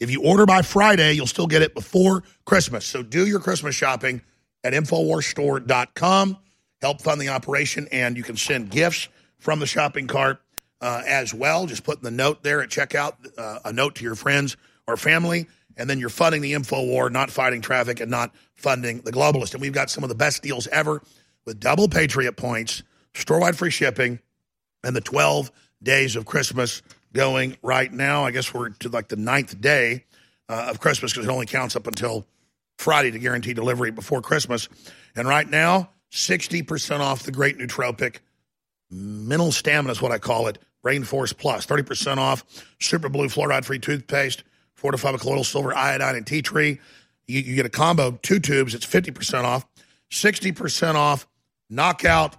[0.00, 2.86] If you order by Friday, you'll still get it before Christmas.
[2.86, 4.22] So do your Christmas shopping
[4.64, 6.38] at InfoWarsStore.com
[6.80, 10.40] help fund the operation, and you can send gifts from the shopping cart
[10.80, 11.66] uh, as well.
[11.66, 15.46] Just putting the note there at checkout, uh, a note to your friends or family,
[15.76, 19.52] and then you're funding the info war, not fighting traffic, and not funding the globalist.
[19.52, 21.02] And we've got some of the best deals ever
[21.44, 22.82] with double Patriot points,
[23.14, 24.20] store wide free shipping,
[24.84, 25.50] and the 12
[25.82, 28.24] days of Christmas going right now.
[28.24, 30.04] I guess we're to like the ninth day
[30.48, 32.26] uh, of Christmas because it only counts up until
[32.78, 34.68] Friday to guarantee delivery before Christmas.
[35.14, 38.18] And right now, 60% off the great nootropic.
[38.90, 40.58] Mental stamina is what I call it.
[40.82, 42.44] Brain Force Plus, 30% off.
[42.80, 44.42] Super Blue fluoride free toothpaste,
[44.74, 46.80] fortified with colloidal silver, iodine, and tea tree.
[47.26, 49.66] You, you get a combo, two tubes, it's 50% off.
[50.10, 51.26] 60% off
[51.68, 52.36] Knockout,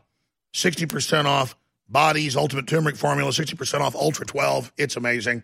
[0.53, 1.55] 60% off
[1.87, 4.73] Body's Ultimate Turmeric Formula, 60% off Ultra 12.
[4.77, 5.43] It's amazing.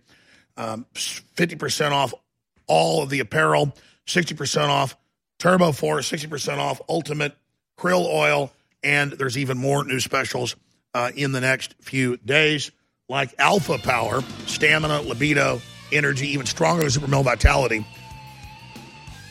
[0.58, 2.14] Um, 50% off
[2.68, 3.74] all of the apparel,
[4.06, 4.98] 60% off
[5.40, 7.34] Turbo Force, 60% off Ultimate
[7.78, 8.52] Krill Oil,
[8.84, 10.56] and there's even more new specials
[10.94, 12.72] uh, in the next few days,
[13.08, 15.62] like Alpha Power, Stamina, Libido,
[15.92, 17.86] Energy, even stronger than Super Male Vitality.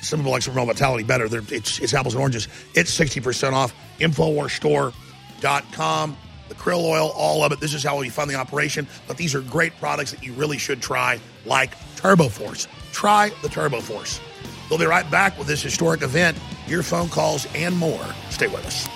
[0.00, 1.28] Some people like Super Male Vitality better.
[1.28, 2.48] They're, it's, it's apples and oranges.
[2.74, 3.74] It's 60% off.
[3.98, 6.16] Infowarsstore.com.
[6.48, 7.58] The krill oil, all of it.
[7.58, 8.86] This is how we fund the operation.
[9.08, 12.68] But these are great products that you really should try, like Turbo Force.
[12.92, 14.20] Try the Turbo Force.
[14.68, 18.04] We'll be right back with this historic event, your phone calls, and more.
[18.30, 18.88] Stay with us.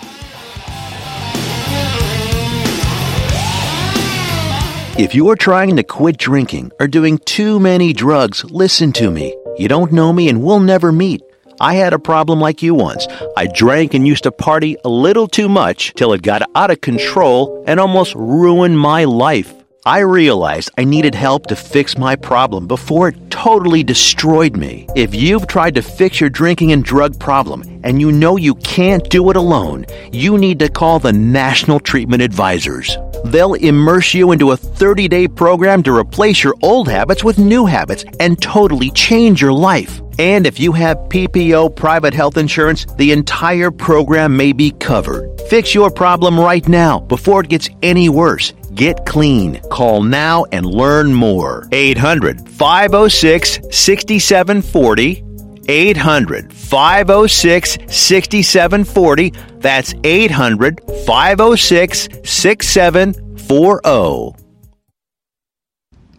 [4.98, 9.35] If you're trying to quit drinking or doing too many drugs, listen to me.
[9.56, 11.22] You don't know me and we'll never meet.
[11.61, 13.06] I had a problem like you once.
[13.37, 16.80] I drank and used to party a little too much till it got out of
[16.80, 19.59] control and almost ruined my life.
[19.86, 24.86] I realized I needed help to fix my problem before it totally destroyed me.
[24.94, 29.08] If you've tried to fix your drinking and drug problem and you know you can't
[29.08, 32.94] do it alone, you need to call the National Treatment Advisors.
[33.24, 37.64] They'll immerse you into a 30 day program to replace your old habits with new
[37.64, 40.02] habits and totally change your life.
[40.20, 45.40] And if you have PPO private health insurance, the entire program may be covered.
[45.48, 48.52] Fix your problem right now before it gets any worse.
[48.74, 49.62] Get clean.
[49.70, 51.66] Call now and learn more.
[51.72, 55.24] 800 506 6740.
[55.66, 59.33] 800 506 6740.
[59.61, 64.35] That's 800 506 6740.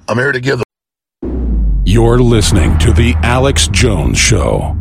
[0.08, 0.64] I'm here to give.
[1.84, 4.78] You're listening to The Alex Jones Show.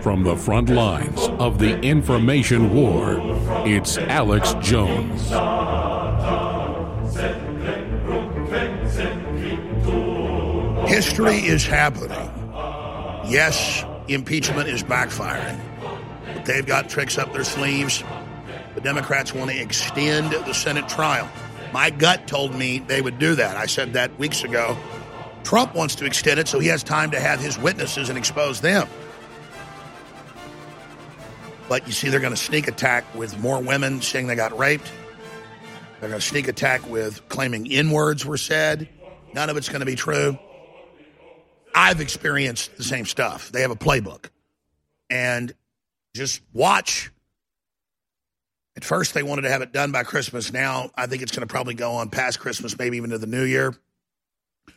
[0.00, 3.16] From the front lines of the information war,
[3.66, 5.32] it's Alex Jones.
[11.02, 12.30] History is happening.
[13.28, 15.60] Yes, impeachment is backfiring.
[16.32, 18.04] But they've got tricks up their sleeves.
[18.76, 21.28] The Democrats want to extend the Senate trial.
[21.72, 23.56] My gut told me they would do that.
[23.56, 24.78] I said that weeks ago.
[25.42, 28.60] Trump wants to extend it so he has time to have his witnesses and expose
[28.60, 28.86] them.
[31.68, 34.88] But you see, they're going to sneak attack with more women saying they got raped.
[35.98, 38.88] They're going to sneak attack with claiming N words were said.
[39.34, 40.38] None of it's going to be true.
[41.74, 43.50] I've experienced the same stuff.
[43.52, 44.26] They have a playbook.
[45.10, 45.52] And
[46.14, 47.10] just watch.
[48.76, 50.52] At first, they wanted to have it done by Christmas.
[50.52, 53.26] Now, I think it's going to probably go on past Christmas, maybe even to the
[53.26, 53.74] new year.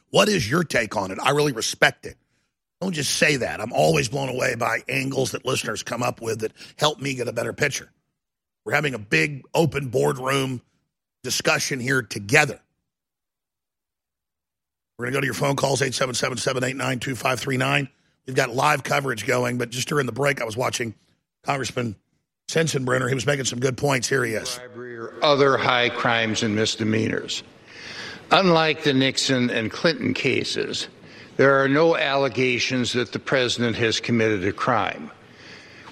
[0.10, 1.20] What is your take on it?
[1.22, 2.18] I really respect it.
[2.82, 3.62] Don't just say that.
[3.62, 7.28] I'm always blown away by angles that listeners come up with that help me get
[7.28, 7.90] a better picture.
[8.66, 10.62] We're having a big open boardroom
[11.24, 12.60] discussion here together.
[14.98, 17.90] We're going to go to your phone calls, 877 789 2539.
[18.26, 20.96] We've got live coverage going, but just during the break, I was watching
[21.44, 21.98] Congressman
[22.48, 23.10] Sensenbrenner.
[23.10, 24.08] He was making some good points.
[24.08, 24.58] Here he is.
[24.76, 27.44] Or other high crimes and misdemeanors.
[28.32, 30.88] Unlike the Nixon and Clinton cases,
[31.36, 35.12] there are no allegations that the president has committed a crime.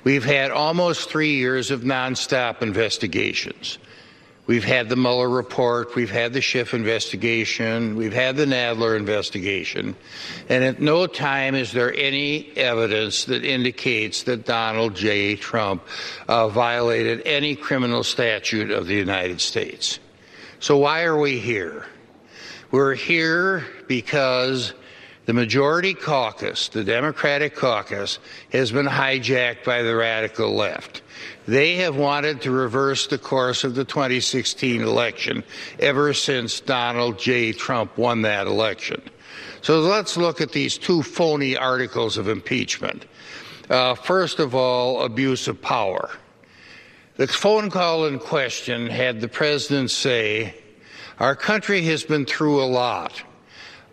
[0.06, 3.78] We've had almost three years of nonstop investigations.
[4.46, 9.96] We've had the Mueller report, we've had the Schiff investigation, we've had the Nadler investigation,
[10.50, 15.38] and at no time is there any evidence that indicates that Donald J.
[15.38, 15.82] Trump
[16.28, 20.00] uh, violated any criminal statute of the United States.
[20.60, 21.86] So why are we here?
[22.70, 24.74] We're here because
[25.26, 28.20] the majority caucus, the Democratic caucus,
[28.52, 31.03] has been hijacked by the radical left.
[31.48, 35.44] They have wanted to reverse the course of the 2016 election
[35.80, 37.52] ever since Donald J.
[37.52, 39.02] Trump won that election.
[39.62, 43.06] So let's look at these two phony articles of impeachment.
[43.70, 46.10] Uh, first of all, abuse of power.
[47.16, 50.56] The phone call in question had the president say,
[51.20, 53.22] Our country has been through a lot.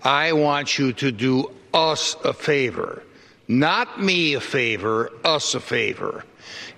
[0.02, 3.02] I want you to do us a favor.
[3.46, 6.24] Not me a favor, us a favor.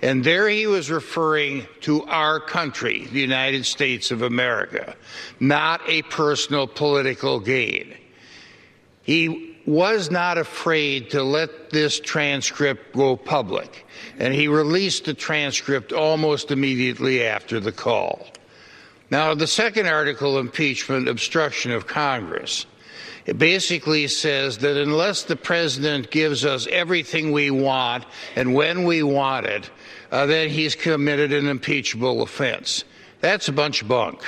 [0.01, 4.95] And there he was referring to our country, the United States of America,
[5.39, 7.95] not a personal political gain.
[9.03, 13.85] He was not afraid to let this transcript go public,
[14.19, 18.27] and he released the transcript almost immediately after the call.
[19.09, 22.65] Now, the second article, impeachment, obstruction of Congress,
[23.25, 28.05] it basically says that unless the president gives us everything we want
[28.35, 29.69] and when we want it,
[30.11, 32.83] uh, then he's committed an impeachable offense.
[33.21, 34.23] That's a bunch of bunk.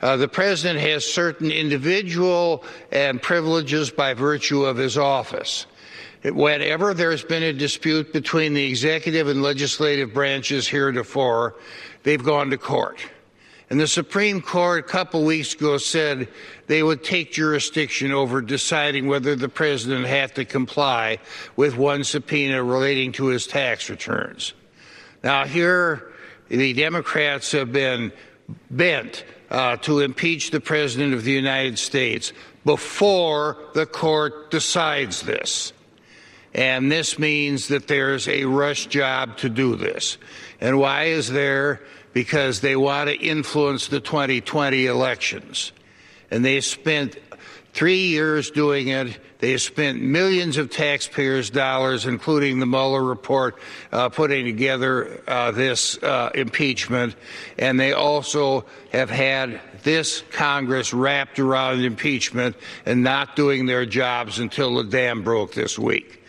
[0.00, 5.66] Uh, the president has certain individual and privileges by virtue of his office.
[6.24, 11.54] Whenever there's been a dispute between the executive and legislative branches heretofore,
[12.02, 12.98] they've gone to court.
[13.72, 16.28] And the Supreme Court a couple weeks ago said
[16.66, 21.20] they would take jurisdiction over deciding whether the president had to comply
[21.56, 24.52] with one subpoena relating to his tax returns.
[25.24, 26.12] Now, here,
[26.50, 28.12] the Democrats have been
[28.70, 32.34] bent uh, to impeach the President of the United States
[32.66, 35.72] before the court decides this.
[36.52, 40.18] And this means that there's a rush job to do this.
[40.60, 41.80] And why is there?
[42.12, 45.72] Because they want to influence the 2020 elections.
[46.30, 47.16] And they spent
[47.72, 49.18] three years doing it.
[49.38, 53.58] They spent millions of taxpayers' dollars, including the Mueller report,
[53.90, 57.16] uh, putting together uh, this uh, impeachment.
[57.58, 64.38] And they also have had this Congress wrapped around impeachment and not doing their jobs
[64.38, 66.22] until the dam broke this week.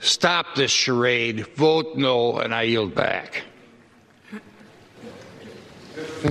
[0.00, 3.44] Stop this charade, vote no, and I yield back.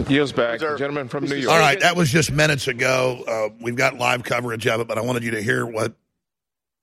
[0.09, 0.59] Yields back.
[0.59, 1.53] Gentleman from New York.
[1.53, 3.23] All right, that was just minutes ago.
[3.27, 5.93] Uh, we've got live coverage of it, but I wanted you to hear what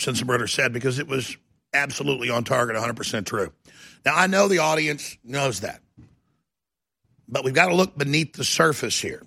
[0.00, 1.36] Sensenbrenner said because it was
[1.72, 3.52] absolutely on target, 100% true.
[4.04, 5.80] Now, I know the audience knows that,
[7.28, 9.22] but we've got to look beneath the surface here.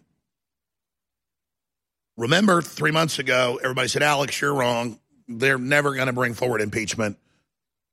[2.17, 4.99] Remember, three months ago, everybody said, Alex, you're wrong.
[5.27, 7.17] They're never going to bring forward impeachment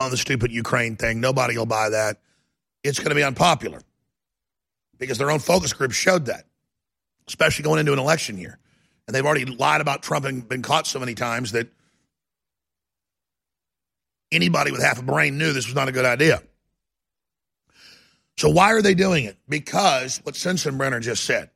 [0.01, 1.21] on the stupid Ukraine thing.
[1.21, 2.19] Nobody will buy that.
[2.85, 3.81] It's going to be unpopular
[4.99, 6.45] because their own focus group showed that,
[7.27, 8.59] especially going into an election year.
[9.07, 11.69] And they've already lied about Trump and been caught so many times that
[14.31, 16.43] anybody with half a brain knew this was not a good idea.
[18.37, 19.37] So why are they doing it?
[19.49, 21.51] Because what Sensenbrenner just said.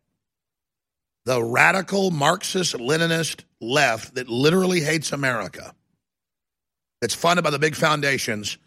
[1.24, 5.74] The radical Marxist Leninist left that literally hates America,
[7.00, 8.59] that's funded by the big foundations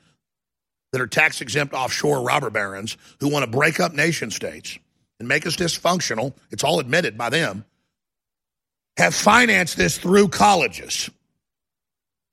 [0.96, 4.80] that are tax exempt offshore robber barons who want to break up nation states
[5.20, 7.66] and make us dysfunctional, it's all admitted by them,
[8.96, 11.10] have financed this through colleges.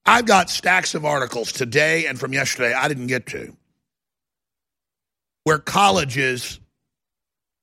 [0.06, 3.52] I've got stacks of articles today and from yesterday I didn't get to
[5.42, 6.60] where colleges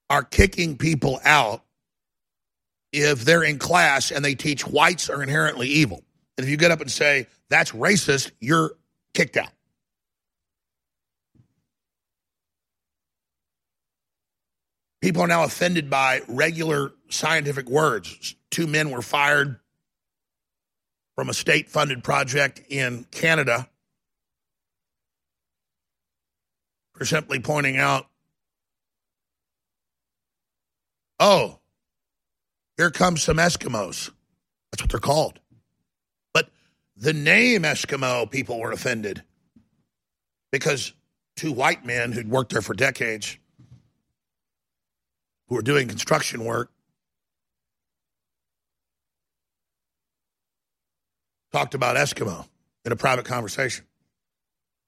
[0.10, 1.64] are kicking people out
[2.92, 6.04] if they're in class and they teach whites are inherently evil.
[6.38, 8.72] And if you get up and say that's racist, you're
[9.14, 9.54] kicked out.
[15.02, 18.36] People are now offended by regular scientific words.
[18.52, 19.60] Two men were fired
[21.16, 23.70] from a state funded project in Canada
[26.94, 28.08] for simply pointing out,
[31.20, 31.60] oh,
[32.76, 34.12] here comes some Eskimos.
[34.72, 35.40] That's what they're called.
[36.34, 36.50] But
[36.98, 39.24] the name Eskimo, people were offended
[40.52, 40.94] because
[41.38, 43.38] two white men who'd worked there for decades
[45.50, 46.72] who are doing construction work
[51.52, 52.48] talked about Eskimo
[52.86, 53.86] in a private conversation.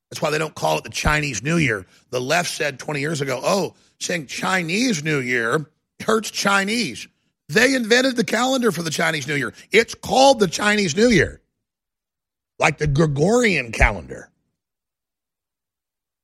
[0.10, 1.86] That's why they don't call it the Chinese New Year.
[2.10, 5.65] The left said 20 years ago, oh, saying Chinese New Year
[6.02, 7.08] hurts Chinese.
[7.50, 9.54] They invented the calendar for the Chinese New Year.
[9.71, 11.41] It's called the Chinese New Year,
[12.60, 14.30] like the Gregorian calendar.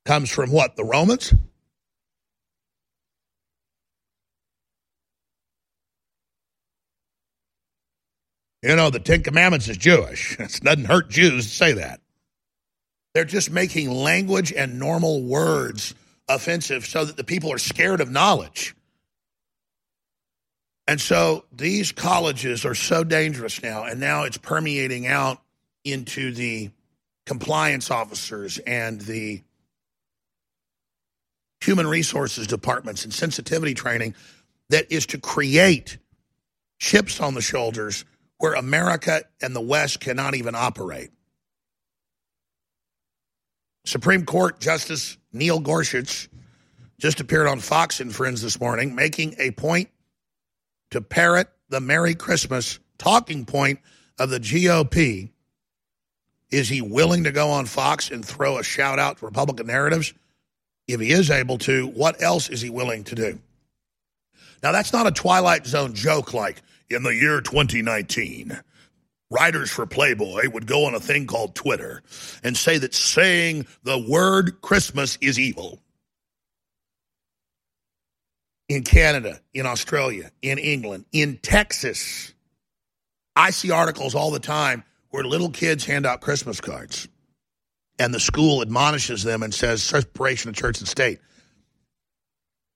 [0.06, 0.76] Comes from what?
[0.76, 1.34] The Romans?
[8.68, 10.38] You know, the Ten Commandments is Jewish.
[10.39, 12.01] It doesn't hurt Jews to say that.
[13.13, 15.95] They're just making language and normal words
[16.28, 18.76] offensive so that the people are scared of knowledge.
[20.86, 25.41] And so these colleges are so dangerous now, and now it's permeating out
[25.86, 26.70] into the
[27.26, 29.43] compliance officers and the
[31.61, 34.13] human resources departments and sensitivity training
[34.70, 35.97] that is to create
[36.80, 38.03] chips on the shoulders
[38.40, 41.12] where America and the West cannot even operate.
[43.86, 46.30] Supreme Court Justice Neil Gorsuch
[47.00, 49.90] just appeared on Fox and Friends this morning, making a point
[50.92, 53.80] to parrot the Merry Christmas talking point
[54.20, 55.30] of the GOP.
[56.50, 60.14] Is he willing to go on Fox and throw a shout out to Republican narratives?
[60.88, 63.40] If he is able to, what else is he willing to do?
[64.64, 68.60] Now, that's not a Twilight Zone joke like in the year 2019.
[69.30, 72.02] Writers for Playboy would go on a thing called Twitter
[72.44, 75.82] and say that saying the word Christmas is evil.
[78.70, 82.34] In Canada, in Australia, in England, in Texas,
[83.36, 87.08] I see articles all the time where little kids hand out Christmas cards
[88.00, 91.20] and the school admonishes them and says separation of church and state.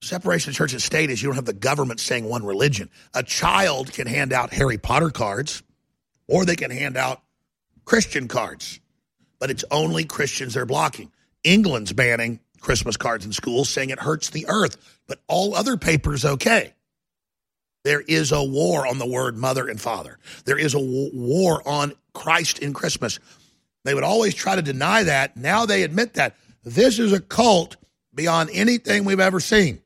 [0.02, 2.90] Separation of church and state is you don't have the government saying one religion.
[3.14, 5.62] A child can hand out Harry Potter cards
[6.26, 7.22] or they can hand out
[7.84, 8.80] Christian cards,
[9.38, 11.12] but it's only Christians they're blocking.
[11.44, 14.76] England's banning Christmas cards in schools, saying it hurts the earth,
[15.06, 16.74] but all other papers okay.
[17.84, 20.18] There is a war on the word mother and father.
[20.44, 23.20] There is a war on Christ in Christmas.
[23.84, 25.36] They would always try to deny that.
[25.36, 26.36] Now they admit that.
[26.64, 27.76] This is a cult
[28.14, 29.80] beyond anything we've ever seen.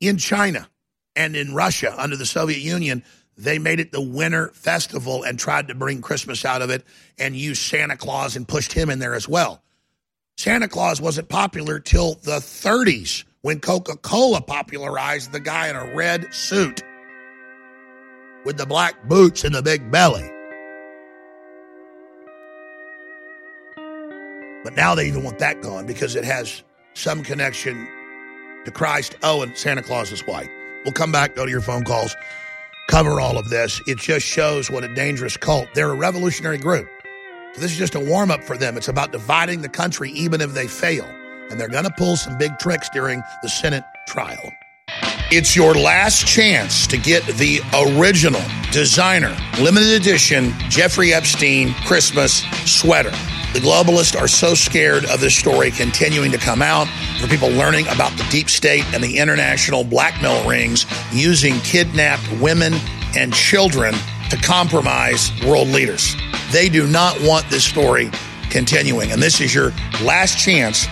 [0.00, 0.68] In China
[1.16, 3.02] and in Russia under the Soviet Union,
[3.36, 6.84] they made it the winter festival and tried to bring Christmas out of it
[7.18, 9.62] and used Santa Claus and pushed him in there as well.
[10.36, 15.94] Santa Claus wasn't popular till the 30s when Coca Cola popularized the guy in a
[15.94, 16.82] red suit
[18.44, 20.30] with the black boots and the big belly.
[24.62, 26.62] But now they even want that gone because it has
[26.94, 27.88] some connection
[28.64, 29.16] to Christ.
[29.22, 30.50] Oh, and Santa Claus is white.
[30.84, 32.16] We'll come back, go to your phone calls,
[32.88, 33.80] cover all of this.
[33.86, 35.68] It just shows what a dangerous cult.
[35.74, 36.88] They're a revolutionary group.
[37.54, 38.76] So this is just a warm up for them.
[38.76, 41.06] It's about dividing the country even if they fail.
[41.50, 44.52] And they're going to pull some big tricks during the Senate trial.
[45.30, 48.40] It's your last chance to get the original
[48.72, 53.12] designer, limited edition Jeffrey Epstein Christmas sweater.
[53.54, 56.86] The globalists are so scared of this story continuing to come out,
[57.20, 62.74] for people learning about the deep state and the international blackmail rings using kidnapped women
[63.16, 63.94] and children
[64.30, 66.14] to compromise world leaders.
[66.52, 68.10] They do not want this story
[68.50, 69.12] continuing.
[69.12, 69.72] And this is your
[70.02, 70.86] last chance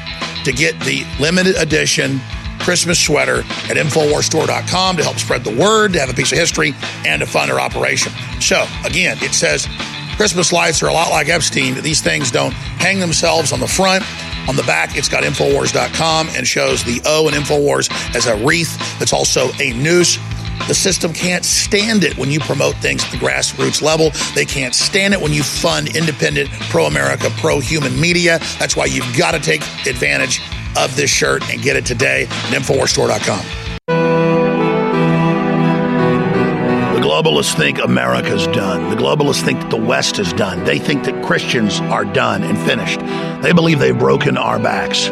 [0.44, 2.20] to get the limited edition
[2.58, 6.74] Christmas sweater at InfoWarsStore.com to help spread the word, to have a piece of history,
[7.04, 8.12] and to fund our operation.
[8.40, 9.68] So, again, it says
[10.16, 11.74] Christmas lights are a lot like Epstein.
[11.82, 14.02] These things don't hang themselves on the front.
[14.48, 18.78] On the back, it's got Infowars.com and shows the O in Infowars as a wreath
[19.02, 20.18] It's also a noose.
[20.68, 24.10] The system can't stand it when you promote things at the grassroots level.
[24.34, 28.38] They can't stand it when you fund independent, pro America, pro human media.
[28.58, 30.40] That's why you've got to take advantage
[30.78, 33.65] of this shirt and get it today at InfoWarsStore.com.
[37.26, 38.88] globalists think America's done.
[38.88, 40.62] The globalists think that the West is done.
[40.62, 43.00] They think that Christians are done and finished.
[43.42, 45.08] They believe they've broken our backs.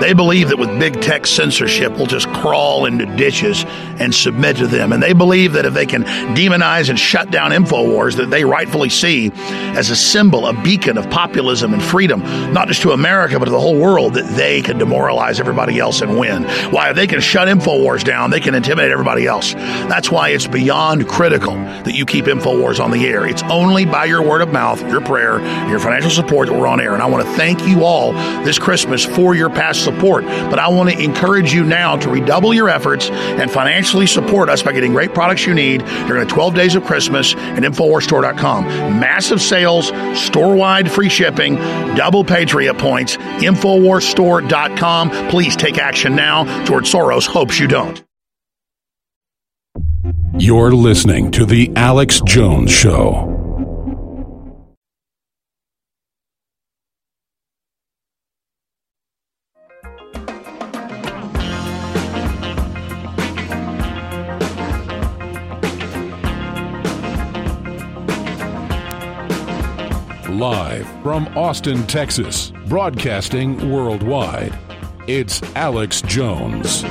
[0.00, 3.64] They believe that with big tech censorship, we'll just crawl into ditches
[4.00, 4.92] and submit to them.
[4.92, 8.88] And they believe that if they can demonize and shut down InfoWars, that they rightfully
[8.88, 9.30] see
[9.76, 12.22] as a symbol, a beacon of populism and freedom,
[12.52, 16.00] not just to America, but to the whole world, that they can demoralize everybody else
[16.00, 16.44] and win.
[16.70, 19.52] Why, if they can shut InfoWars down, they can intimidate everybody else.
[19.52, 23.26] That's why it's beyond critical that you keep InfoWars on the air.
[23.26, 26.80] It's only by your word of mouth, your prayer, your financial support that we're on
[26.80, 26.94] air.
[26.94, 28.12] And I want to thank you all
[28.44, 30.24] this Christmas for your past support.
[30.24, 34.62] But I want to encourage you now to redouble your efforts and financially support us
[34.62, 38.64] by getting great products you need during the 12 days of Christmas at InfoWarsStore.com.
[39.00, 39.88] Massive sales,
[40.18, 41.56] store wide free shipping,
[41.96, 45.10] double Patriot points, InfoWarsStore.com.
[45.30, 46.64] Please take action now.
[46.64, 48.02] George Soros hopes you don't.
[50.38, 53.39] You're listening to The Alex Jones Show.
[70.40, 74.58] Live from Austin, Texas, broadcasting worldwide,
[75.06, 76.82] it's Alex Jones.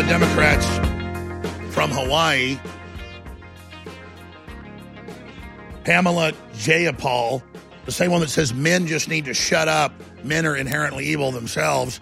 [0.00, 0.66] The Democrats
[1.74, 2.58] from Hawaii,
[5.84, 7.42] Pamela Jayapal,
[7.84, 9.92] the same one that says men just need to shut up.
[10.24, 12.00] Men are inherently evil themselves.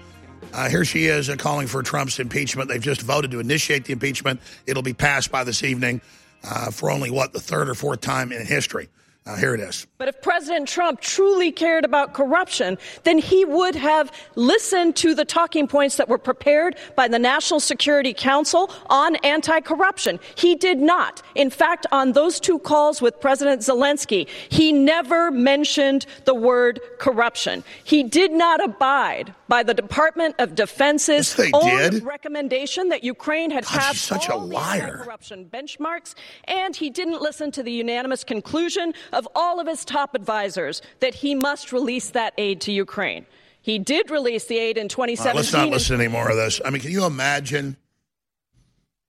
[0.52, 2.68] Uh, here she is uh, calling for Trump's impeachment.
[2.68, 4.40] They've just voted to initiate the impeachment.
[4.64, 6.00] It'll be passed by this evening
[6.44, 8.88] uh, for only, what, the third or fourth time in history.
[9.36, 9.86] Here it is.
[9.98, 15.24] But if President Trump truly cared about corruption, then he would have listened to the
[15.24, 20.18] talking points that were prepared by the National Security Council on anti corruption.
[20.36, 21.22] He did not.
[21.34, 27.64] In fact, on those two calls with President Zelensky, he never mentioned the word corruption.
[27.84, 32.04] He did not abide by the Department of Defense's Yes, own did.
[32.04, 36.14] recommendation that Ukraine had God, passed all corruption benchmarks,
[36.44, 41.12] and he didn't listen to the unanimous conclusion of all of his top advisors that
[41.12, 43.26] he must release that aid to Ukraine.
[43.60, 45.36] He did release the aid in All right, 2017.
[45.36, 46.60] let's not listen to any more of this.
[46.64, 47.76] I mean, can you imagine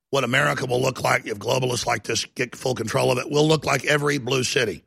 [0.09, 3.29] what America will look like if globalists like this get full control of it?
[3.29, 4.83] We'll look like every blue city.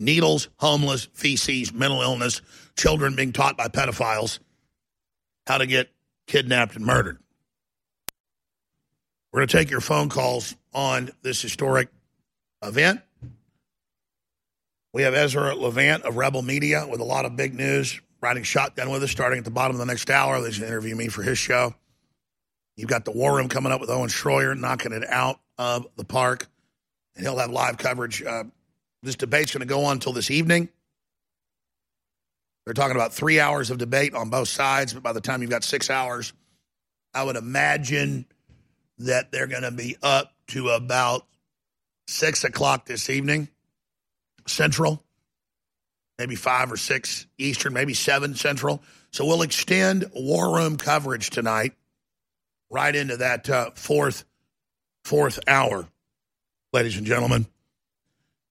[0.00, 2.42] Needles, homeless, feces, mental illness,
[2.76, 4.40] children being taught by pedophiles
[5.46, 5.90] how to get
[6.26, 7.18] kidnapped and murdered.
[9.32, 11.88] We're going to take your phone calls on this historic
[12.62, 13.00] event.
[14.92, 18.90] We have Ezra Levant of Rebel Media with a lot of big news, riding shotgun
[18.90, 20.38] with us starting at the bottom of the next hour.
[20.38, 21.74] Going to interview me for his show.
[22.76, 26.04] You've got the War Room coming up with Owen Schroyer, knocking it out of the
[26.04, 26.48] park,
[27.14, 28.22] and he'll have live coverage.
[28.22, 28.44] Uh,
[29.02, 30.68] this debate's going to go on until this evening.
[32.64, 35.50] They're talking about three hours of debate on both sides, but by the time you've
[35.50, 36.32] got six hours,
[37.14, 38.26] I would imagine
[38.98, 41.26] that they're going to be up to about
[42.06, 43.48] six o'clock this evening,
[44.46, 45.02] Central,
[46.18, 48.82] maybe five or six Eastern, maybe seven Central.
[49.12, 51.72] So we'll extend War Room coverage tonight
[52.70, 54.24] right into that uh, fourth
[55.04, 55.88] fourth hour,
[56.72, 57.46] ladies and gentlemen.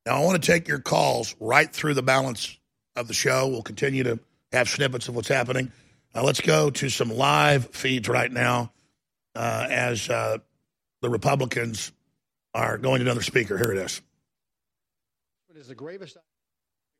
[0.06, 2.58] Now I want to take your calls right through the balance
[2.96, 3.48] of the show.
[3.48, 4.20] We'll continue to
[4.52, 5.72] have snippets of what's happening.
[6.16, 8.72] Now let's go to some live feeds right now
[9.36, 10.40] uh, as uh,
[11.02, 11.92] the Republicans
[12.54, 13.58] are going to another speaker.
[13.58, 14.02] Here it is.
[15.60, 16.16] It is the gravest.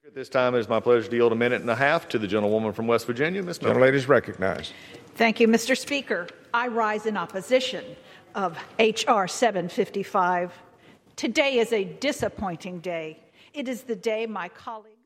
[0.06, 2.20] At this time, it is my pleasure to yield a minute and a half to
[2.20, 3.62] the gentlewoman from West Virginia, Ms.
[3.62, 3.76] Miller.
[3.76, 4.74] Gentlelady is recognized.
[5.16, 5.78] Thank you, Mr.
[5.78, 6.28] Speaker.
[6.54, 7.86] I rise in opposition
[8.36, 9.30] of H.R.
[9.30, 10.52] 755.
[11.16, 13.22] Today is a disappointing day.
[13.54, 14.99] It is the day my colleagues.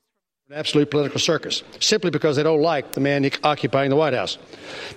[0.50, 4.38] An absolute political circus simply because they don't like the man occupying the White House.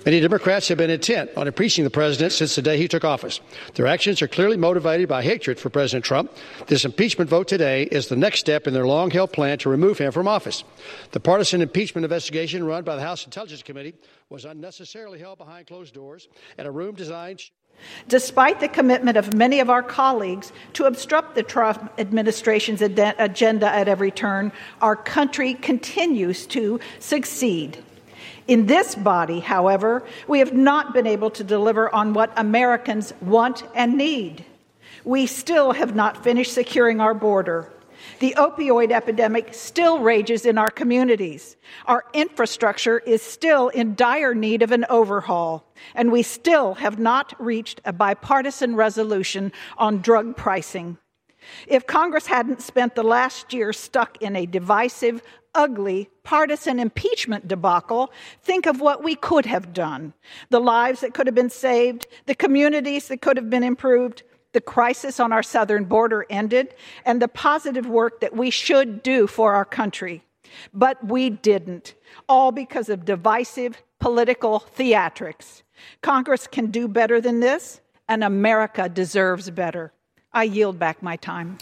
[0.05, 3.41] Many Democrats have been intent on impeaching the president since the day he took office.
[3.75, 6.33] Their actions are clearly motivated by hatred for President Trump.
[6.67, 9.99] This impeachment vote today is the next step in their long held plan to remove
[9.99, 10.65] him from office.
[11.13, 13.95] The partisan impeachment investigation run by the House Intelligence Committee
[14.29, 16.27] was unnecessarily held behind closed doors
[16.59, 17.41] in a room designed.
[18.09, 23.69] Despite the commitment of many of our colleagues to obstruct the Trump administration's ad- agenda
[23.69, 27.83] at every turn, our country continues to succeed.
[28.49, 33.65] In this body, however, we have not been able to deliver on what Americans want
[33.75, 34.45] and need.
[35.05, 37.73] We still have not finished securing our border.
[38.19, 41.57] The opioid epidemic still rages in our communities.
[41.87, 47.35] Our infrastructure is still in dire need of an overhaul, and we still have not
[47.39, 50.99] reached a bipartisan resolution on drug pricing.
[51.67, 55.23] If Congress hadn't spent the last year stuck in a divisive,
[55.55, 60.13] ugly, partisan impeachment debacle, think of what we could have done.
[60.51, 64.23] The lives that could have been saved, the communities that could have been improved,
[64.57, 66.73] the crisis on our southern border ended,
[67.05, 70.25] and the positive work that we should do for our country.
[70.73, 71.95] But we didn't,
[72.27, 75.63] all because of divisive political theatrics.
[76.01, 79.93] Congress can do better than this, and America deserves better.
[80.33, 81.59] I yield back my time.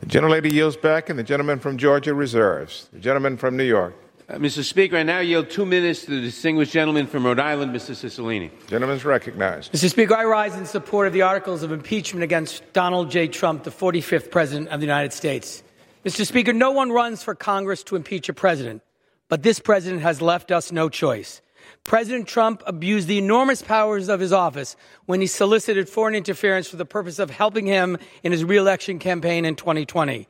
[0.00, 2.88] The gentlelady yields back, and the gentleman from Georgia reserves.
[2.94, 3.94] The gentleman from New York.
[4.28, 4.62] Uh, Mr.
[4.62, 7.92] Speaker, I now yield two minutes to the distinguished gentleman from Rhode Island, Mr.
[7.92, 8.50] Cicilline.
[8.66, 9.72] Gentleman's recognized.
[9.72, 9.88] Mr.
[9.88, 13.28] Speaker, I rise in support of the articles of impeachment against Donald J.
[13.28, 15.62] Trump, the 45th President of the United States.
[16.04, 16.26] Mr.
[16.26, 18.82] Speaker, no one runs for Congress to impeach a president,
[19.30, 21.40] but this president has left us no choice.
[21.84, 24.76] President Trump abused the enormous powers of his office
[25.06, 29.46] when he solicited foreign interference for the purpose of helping him in his reelection campaign
[29.46, 30.28] in 2020.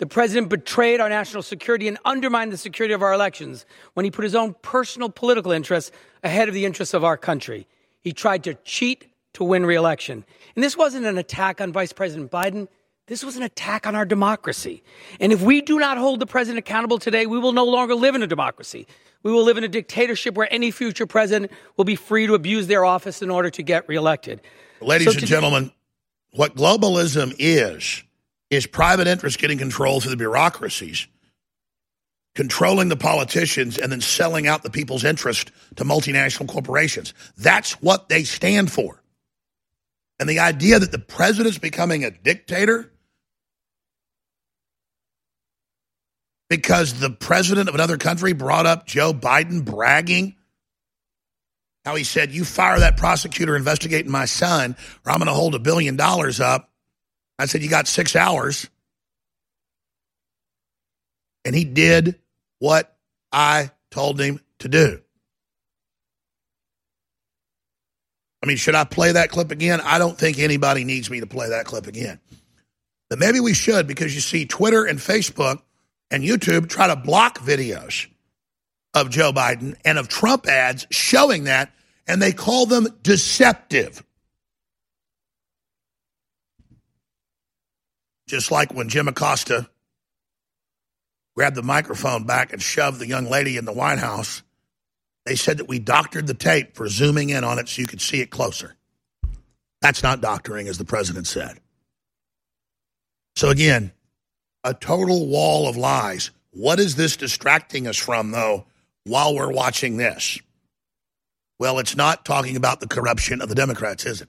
[0.00, 4.10] The president betrayed our national security and undermined the security of our elections when he
[4.10, 5.92] put his own personal political interests
[6.24, 7.66] ahead of the interests of our country.
[8.00, 10.24] He tried to cheat to win reelection.
[10.56, 12.66] And this wasn't an attack on Vice President Biden.
[13.08, 14.82] This was an attack on our democracy.
[15.20, 18.14] And if we do not hold the president accountable today, we will no longer live
[18.14, 18.86] in a democracy.
[19.22, 22.68] We will live in a dictatorship where any future president will be free to abuse
[22.68, 24.40] their office in order to get reelected.
[24.80, 25.72] Ladies So and today- gentlemen,
[26.32, 28.02] what globalism is,
[28.50, 31.06] is private interest getting control through the bureaucracies,
[32.34, 37.14] controlling the politicians, and then selling out the people's interest to multinational corporations.
[37.36, 39.02] That's what they stand for.
[40.18, 42.92] And the idea that the president's becoming a dictator
[46.50, 50.36] because the president of another country brought up Joe Biden bragging
[51.84, 55.54] how he said, You fire that prosecutor investigating my son, or I'm going to hold
[55.54, 56.69] a billion dollars up.
[57.40, 58.68] I said, You got six hours.
[61.44, 62.16] And he did
[62.58, 62.94] what
[63.32, 65.00] I told him to do.
[68.42, 69.80] I mean, should I play that clip again?
[69.82, 72.20] I don't think anybody needs me to play that clip again.
[73.08, 75.60] But maybe we should because you see Twitter and Facebook
[76.10, 78.06] and YouTube try to block videos
[78.94, 81.72] of Joe Biden and of Trump ads showing that,
[82.06, 84.02] and they call them deceptive.
[88.30, 89.68] Just like when Jim Acosta
[91.34, 94.44] grabbed the microphone back and shoved the young lady in the White House,
[95.26, 98.00] they said that we doctored the tape for zooming in on it so you could
[98.00, 98.76] see it closer.
[99.82, 101.58] That's not doctoring, as the president said.
[103.34, 103.90] So, again,
[104.62, 106.30] a total wall of lies.
[106.52, 108.64] What is this distracting us from, though,
[109.02, 110.38] while we're watching this?
[111.58, 114.28] Well, it's not talking about the corruption of the Democrats, is it?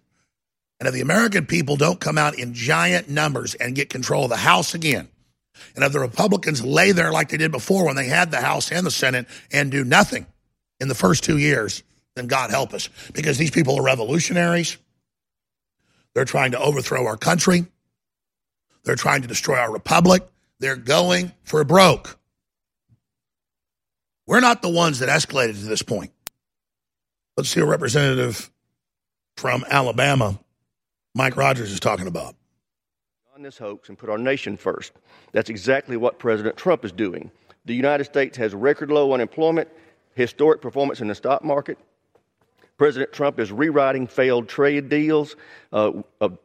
[0.82, 4.32] And if the American people don't come out in giant numbers and get control of
[4.32, 5.08] the House again,
[5.76, 8.72] and if the Republicans lay there like they did before when they had the House
[8.72, 10.26] and the Senate and do nothing
[10.80, 11.84] in the first two years,
[12.16, 12.90] then God help us.
[13.14, 14.76] Because these people are revolutionaries.
[16.16, 17.68] They're trying to overthrow our country.
[18.84, 20.24] They're trying to destroy our republic.
[20.62, 22.18] They're going for broke.
[24.26, 26.12] We're not the ones that escalated to this point.
[27.38, 28.50] Let's see a representative
[29.38, 30.40] from Alabama,
[31.14, 32.36] Mike Rogers, is talking about.
[33.36, 34.94] on this hoax and put our nation first.
[35.34, 37.32] That's exactly what President Trump is doing.
[37.66, 39.70] The United States has record low unemployment,
[40.16, 41.78] historic performance in the stock market.
[42.78, 45.36] President Trump is rewriting failed trade deals
[45.72, 46.38] uh, of,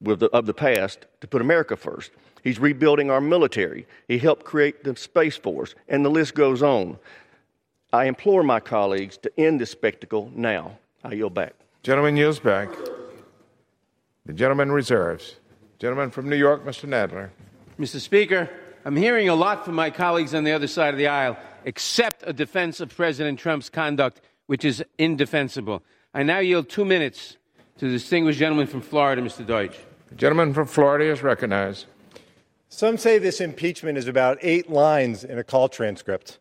[0.00, 2.10] with the, of the past to put America first.
[2.42, 3.86] He's rebuilding our military.
[4.08, 6.98] He helped create the Space Force, and the list goes on.
[7.92, 10.78] I implore my colleagues to end this spectacle now.
[11.04, 11.54] I yield back.
[11.82, 12.70] Gentleman yields back.
[14.26, 15.36] The gentleman reserves.
[15.78, 16.88] Gentleman from New York, Mr.
[16.88, 17.28] Nadler.
[17.78, 18.00] Mr.
[18.00, 18.48] Speaker,
[18.86, 22.22] I'm hearing a lot from my colleagues on the other side of the aisle, except
[22.26, 25.82] a defense of President Trump's conduct, which is indefensible.
[26.14, 27.36] I now yield two minutes
[27.78, 29.46] to the distinguished gentleman from Florida, Mr.
[29.46, 29.76] Deutch.
[30.08, 31.86] The gentleman from Florida is recognized.
[32.70, 36.38] Some say this impeachment is about eight lines in a call transcript.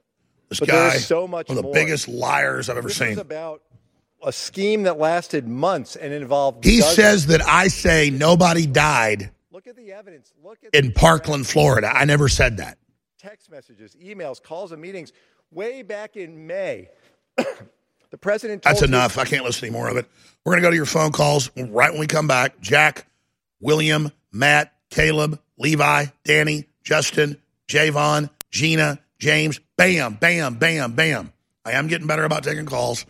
[0.47, 1.73] This but guy, there is so much one of the more.
[1.73, 3.09] biggest liars I've ever this seen.
[3.09, 3.61] is about
[4.23, 6.63] a scheme that lasted months and involved.
[6.63, 10.33] He dozens- says that I say nobody died Look at the evidence.
[10.43, 11.87] Look at in Parkland, Florida.
[11.87, 12.79] I never said that.
[13.19, 15.13] text messages, emails, calls, and meetings
[15.51, 16.89] way back in May.
[17.37, 18.63] the president.
[18.63, 19.17] Told That's enough.
[19.17, 20.05] I can't listen to any more of it.
[20.43, 22.59] We're going to go to your phone calls right when we come back.
[22.59, 23.05] Jack,
[23.61, 29.61] William, Matt, Caleb, Levi, Danny, Justin, Javon, Gina, James.
[29.77, 31.31] Bam, bam, bam, bam.
[31.63, 33.05] I am getting better about taking calls.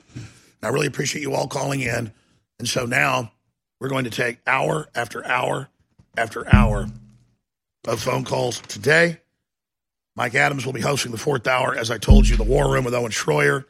[0.65, 2.11] I really appreciate you all calling in.
[2.59, 3.31] And so now
[3.79, 5.69] we're going to take hour after hour
[6.17, 6.87] after hour
[7.87, 9.19] of phone calls today.
[10.15, 11.75] Mike Adams will be hosting the fourth hour.
[11.75, 13.65] As I told you, the War Room with Owen Schroyer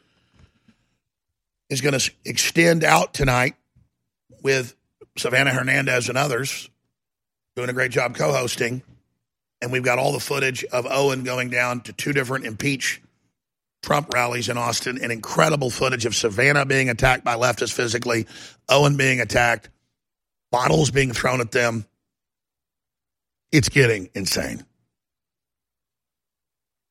[1.70, 3.56] is going to extend out tonight
[4.44, 4.76] with
[5.18, 6.70] Savannah Hernandez and others
[7.56, 8.84] doing a great job co hosting.
[9.62, 13.02] And we've got all the footage of Owen going down to two different impeach
[13.84, 18.26] Trump rallies in Austin and incredible footage of Savannah being attacked by leftists physically,
[18.70, 19.70] Owen being attacked,
[20.52, 21.86] bottles being thrown at them.
[23.52, 24.66] It's getting insane.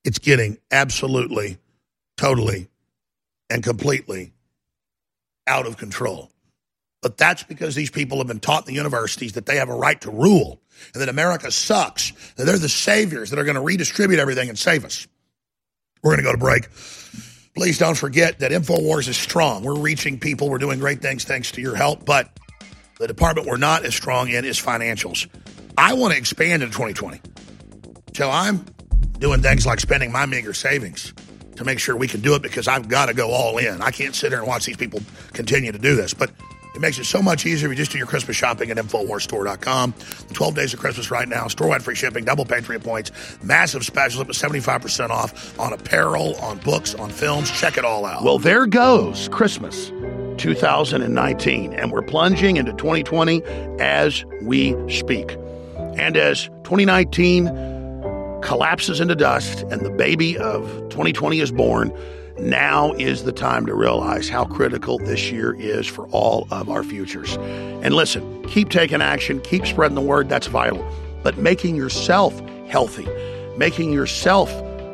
[0.05, 1.59] It's getting absolutely,
[2.18, 2.68] totally,
[3.49, 4.32] and completely
[5.47, 6.30] out of control.
[7.01, 9.74] But that's because these people have been taught in the universities that they have a
[9.74, 10.61] right to rule
[10.93, 14.59] and that America sucks, that they're the saviors that are going to redistribute everything and
[14.59, 15.07] save us.
[16.03, 16.69] We're going to go to break.
[17.55, 19.63] Please don't forget that InfoWars is strong.
[19.63, 20.49] We're reaching people.
[20.49, 22.05] We're doing great things thanks to your help.
[22.05, 22.31] But
[22.99, 25.29] the department we're not as strong in is financials.
[25.77, 27.21] I want to expand in 2020.
[28.15, 28.67] So I'm
[29.19, 31.15] doing things like spending my meager savings
[31.57, 33.81] to make sure we can do it because I've got to go all in.
[33.81, 35.01] I can't sit here and watch these people
[35.33, 36.15] continue to do this.
[36.15, 36.31] But
[36.75, 39.95] It makes it so much easier if you just do your Christmas shopping at InfoWarsStore.com.
[40.33, 41.49] 12 days of Christmas right now.
[41.49, 43.11] Store-wide free shipping, double Patriot points,
[43.43, 47.51] massive specials up to 75% off on apparel, on books, on films.
[47.51, 48.25] Check it all out.
[48.25, 49.91] Well, there goes Christmas
[50.39, 53.43] 2019, and we're plunging into 2020
[53.79, 55.37] as we speak.
[55.97, 57.49] And as 2019
[58.43, 61.93] collapses into dust and the baby of 2020 is born,
[62.43, 66.82] now is the time to realize how critical this year is for all of our
[66.82, 67.36] futures.
[67.82, 70.84] And listen, keep taking action, keep spreading the word, that's vital.
[71.22, 72.38] But making yourself
[72.68, 73.07] healthy,
[73.57, 74.51] making yourself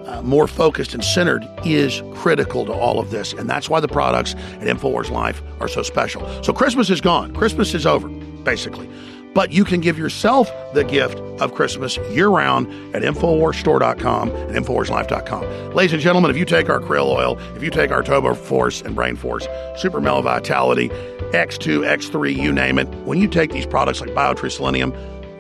[0.07, 3.33] uh, more focused and centered is critical to all of this.
[3.33, 6.43] And that's why the products at InfoWars Life are so special.
[6.43, 8.89] So Christmas is gone, Christmas is over, basically
[9.35, 15.75] but you can give yourself the gift of Christmas year round at InfoWarsStore.com and InfoWarsLife.com.
[15.75, 18.83] Ladies and gentlemen, if you take our krill oil, if you take our Turbo Force
[18.83, 23.67] and Brain Force, Super Male Vitality, X2, X3, you name it, when you take these
[23.67, 24.93] products like BioTrue Selenium,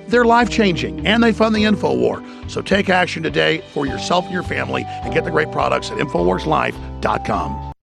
[0.08, 2.50] they're life changing and they fund the InfoWar.
[2.50, 5.98] So take action today for yourself and your family and get the great products at
[5.98, 7.67] InfoWarsLife.com.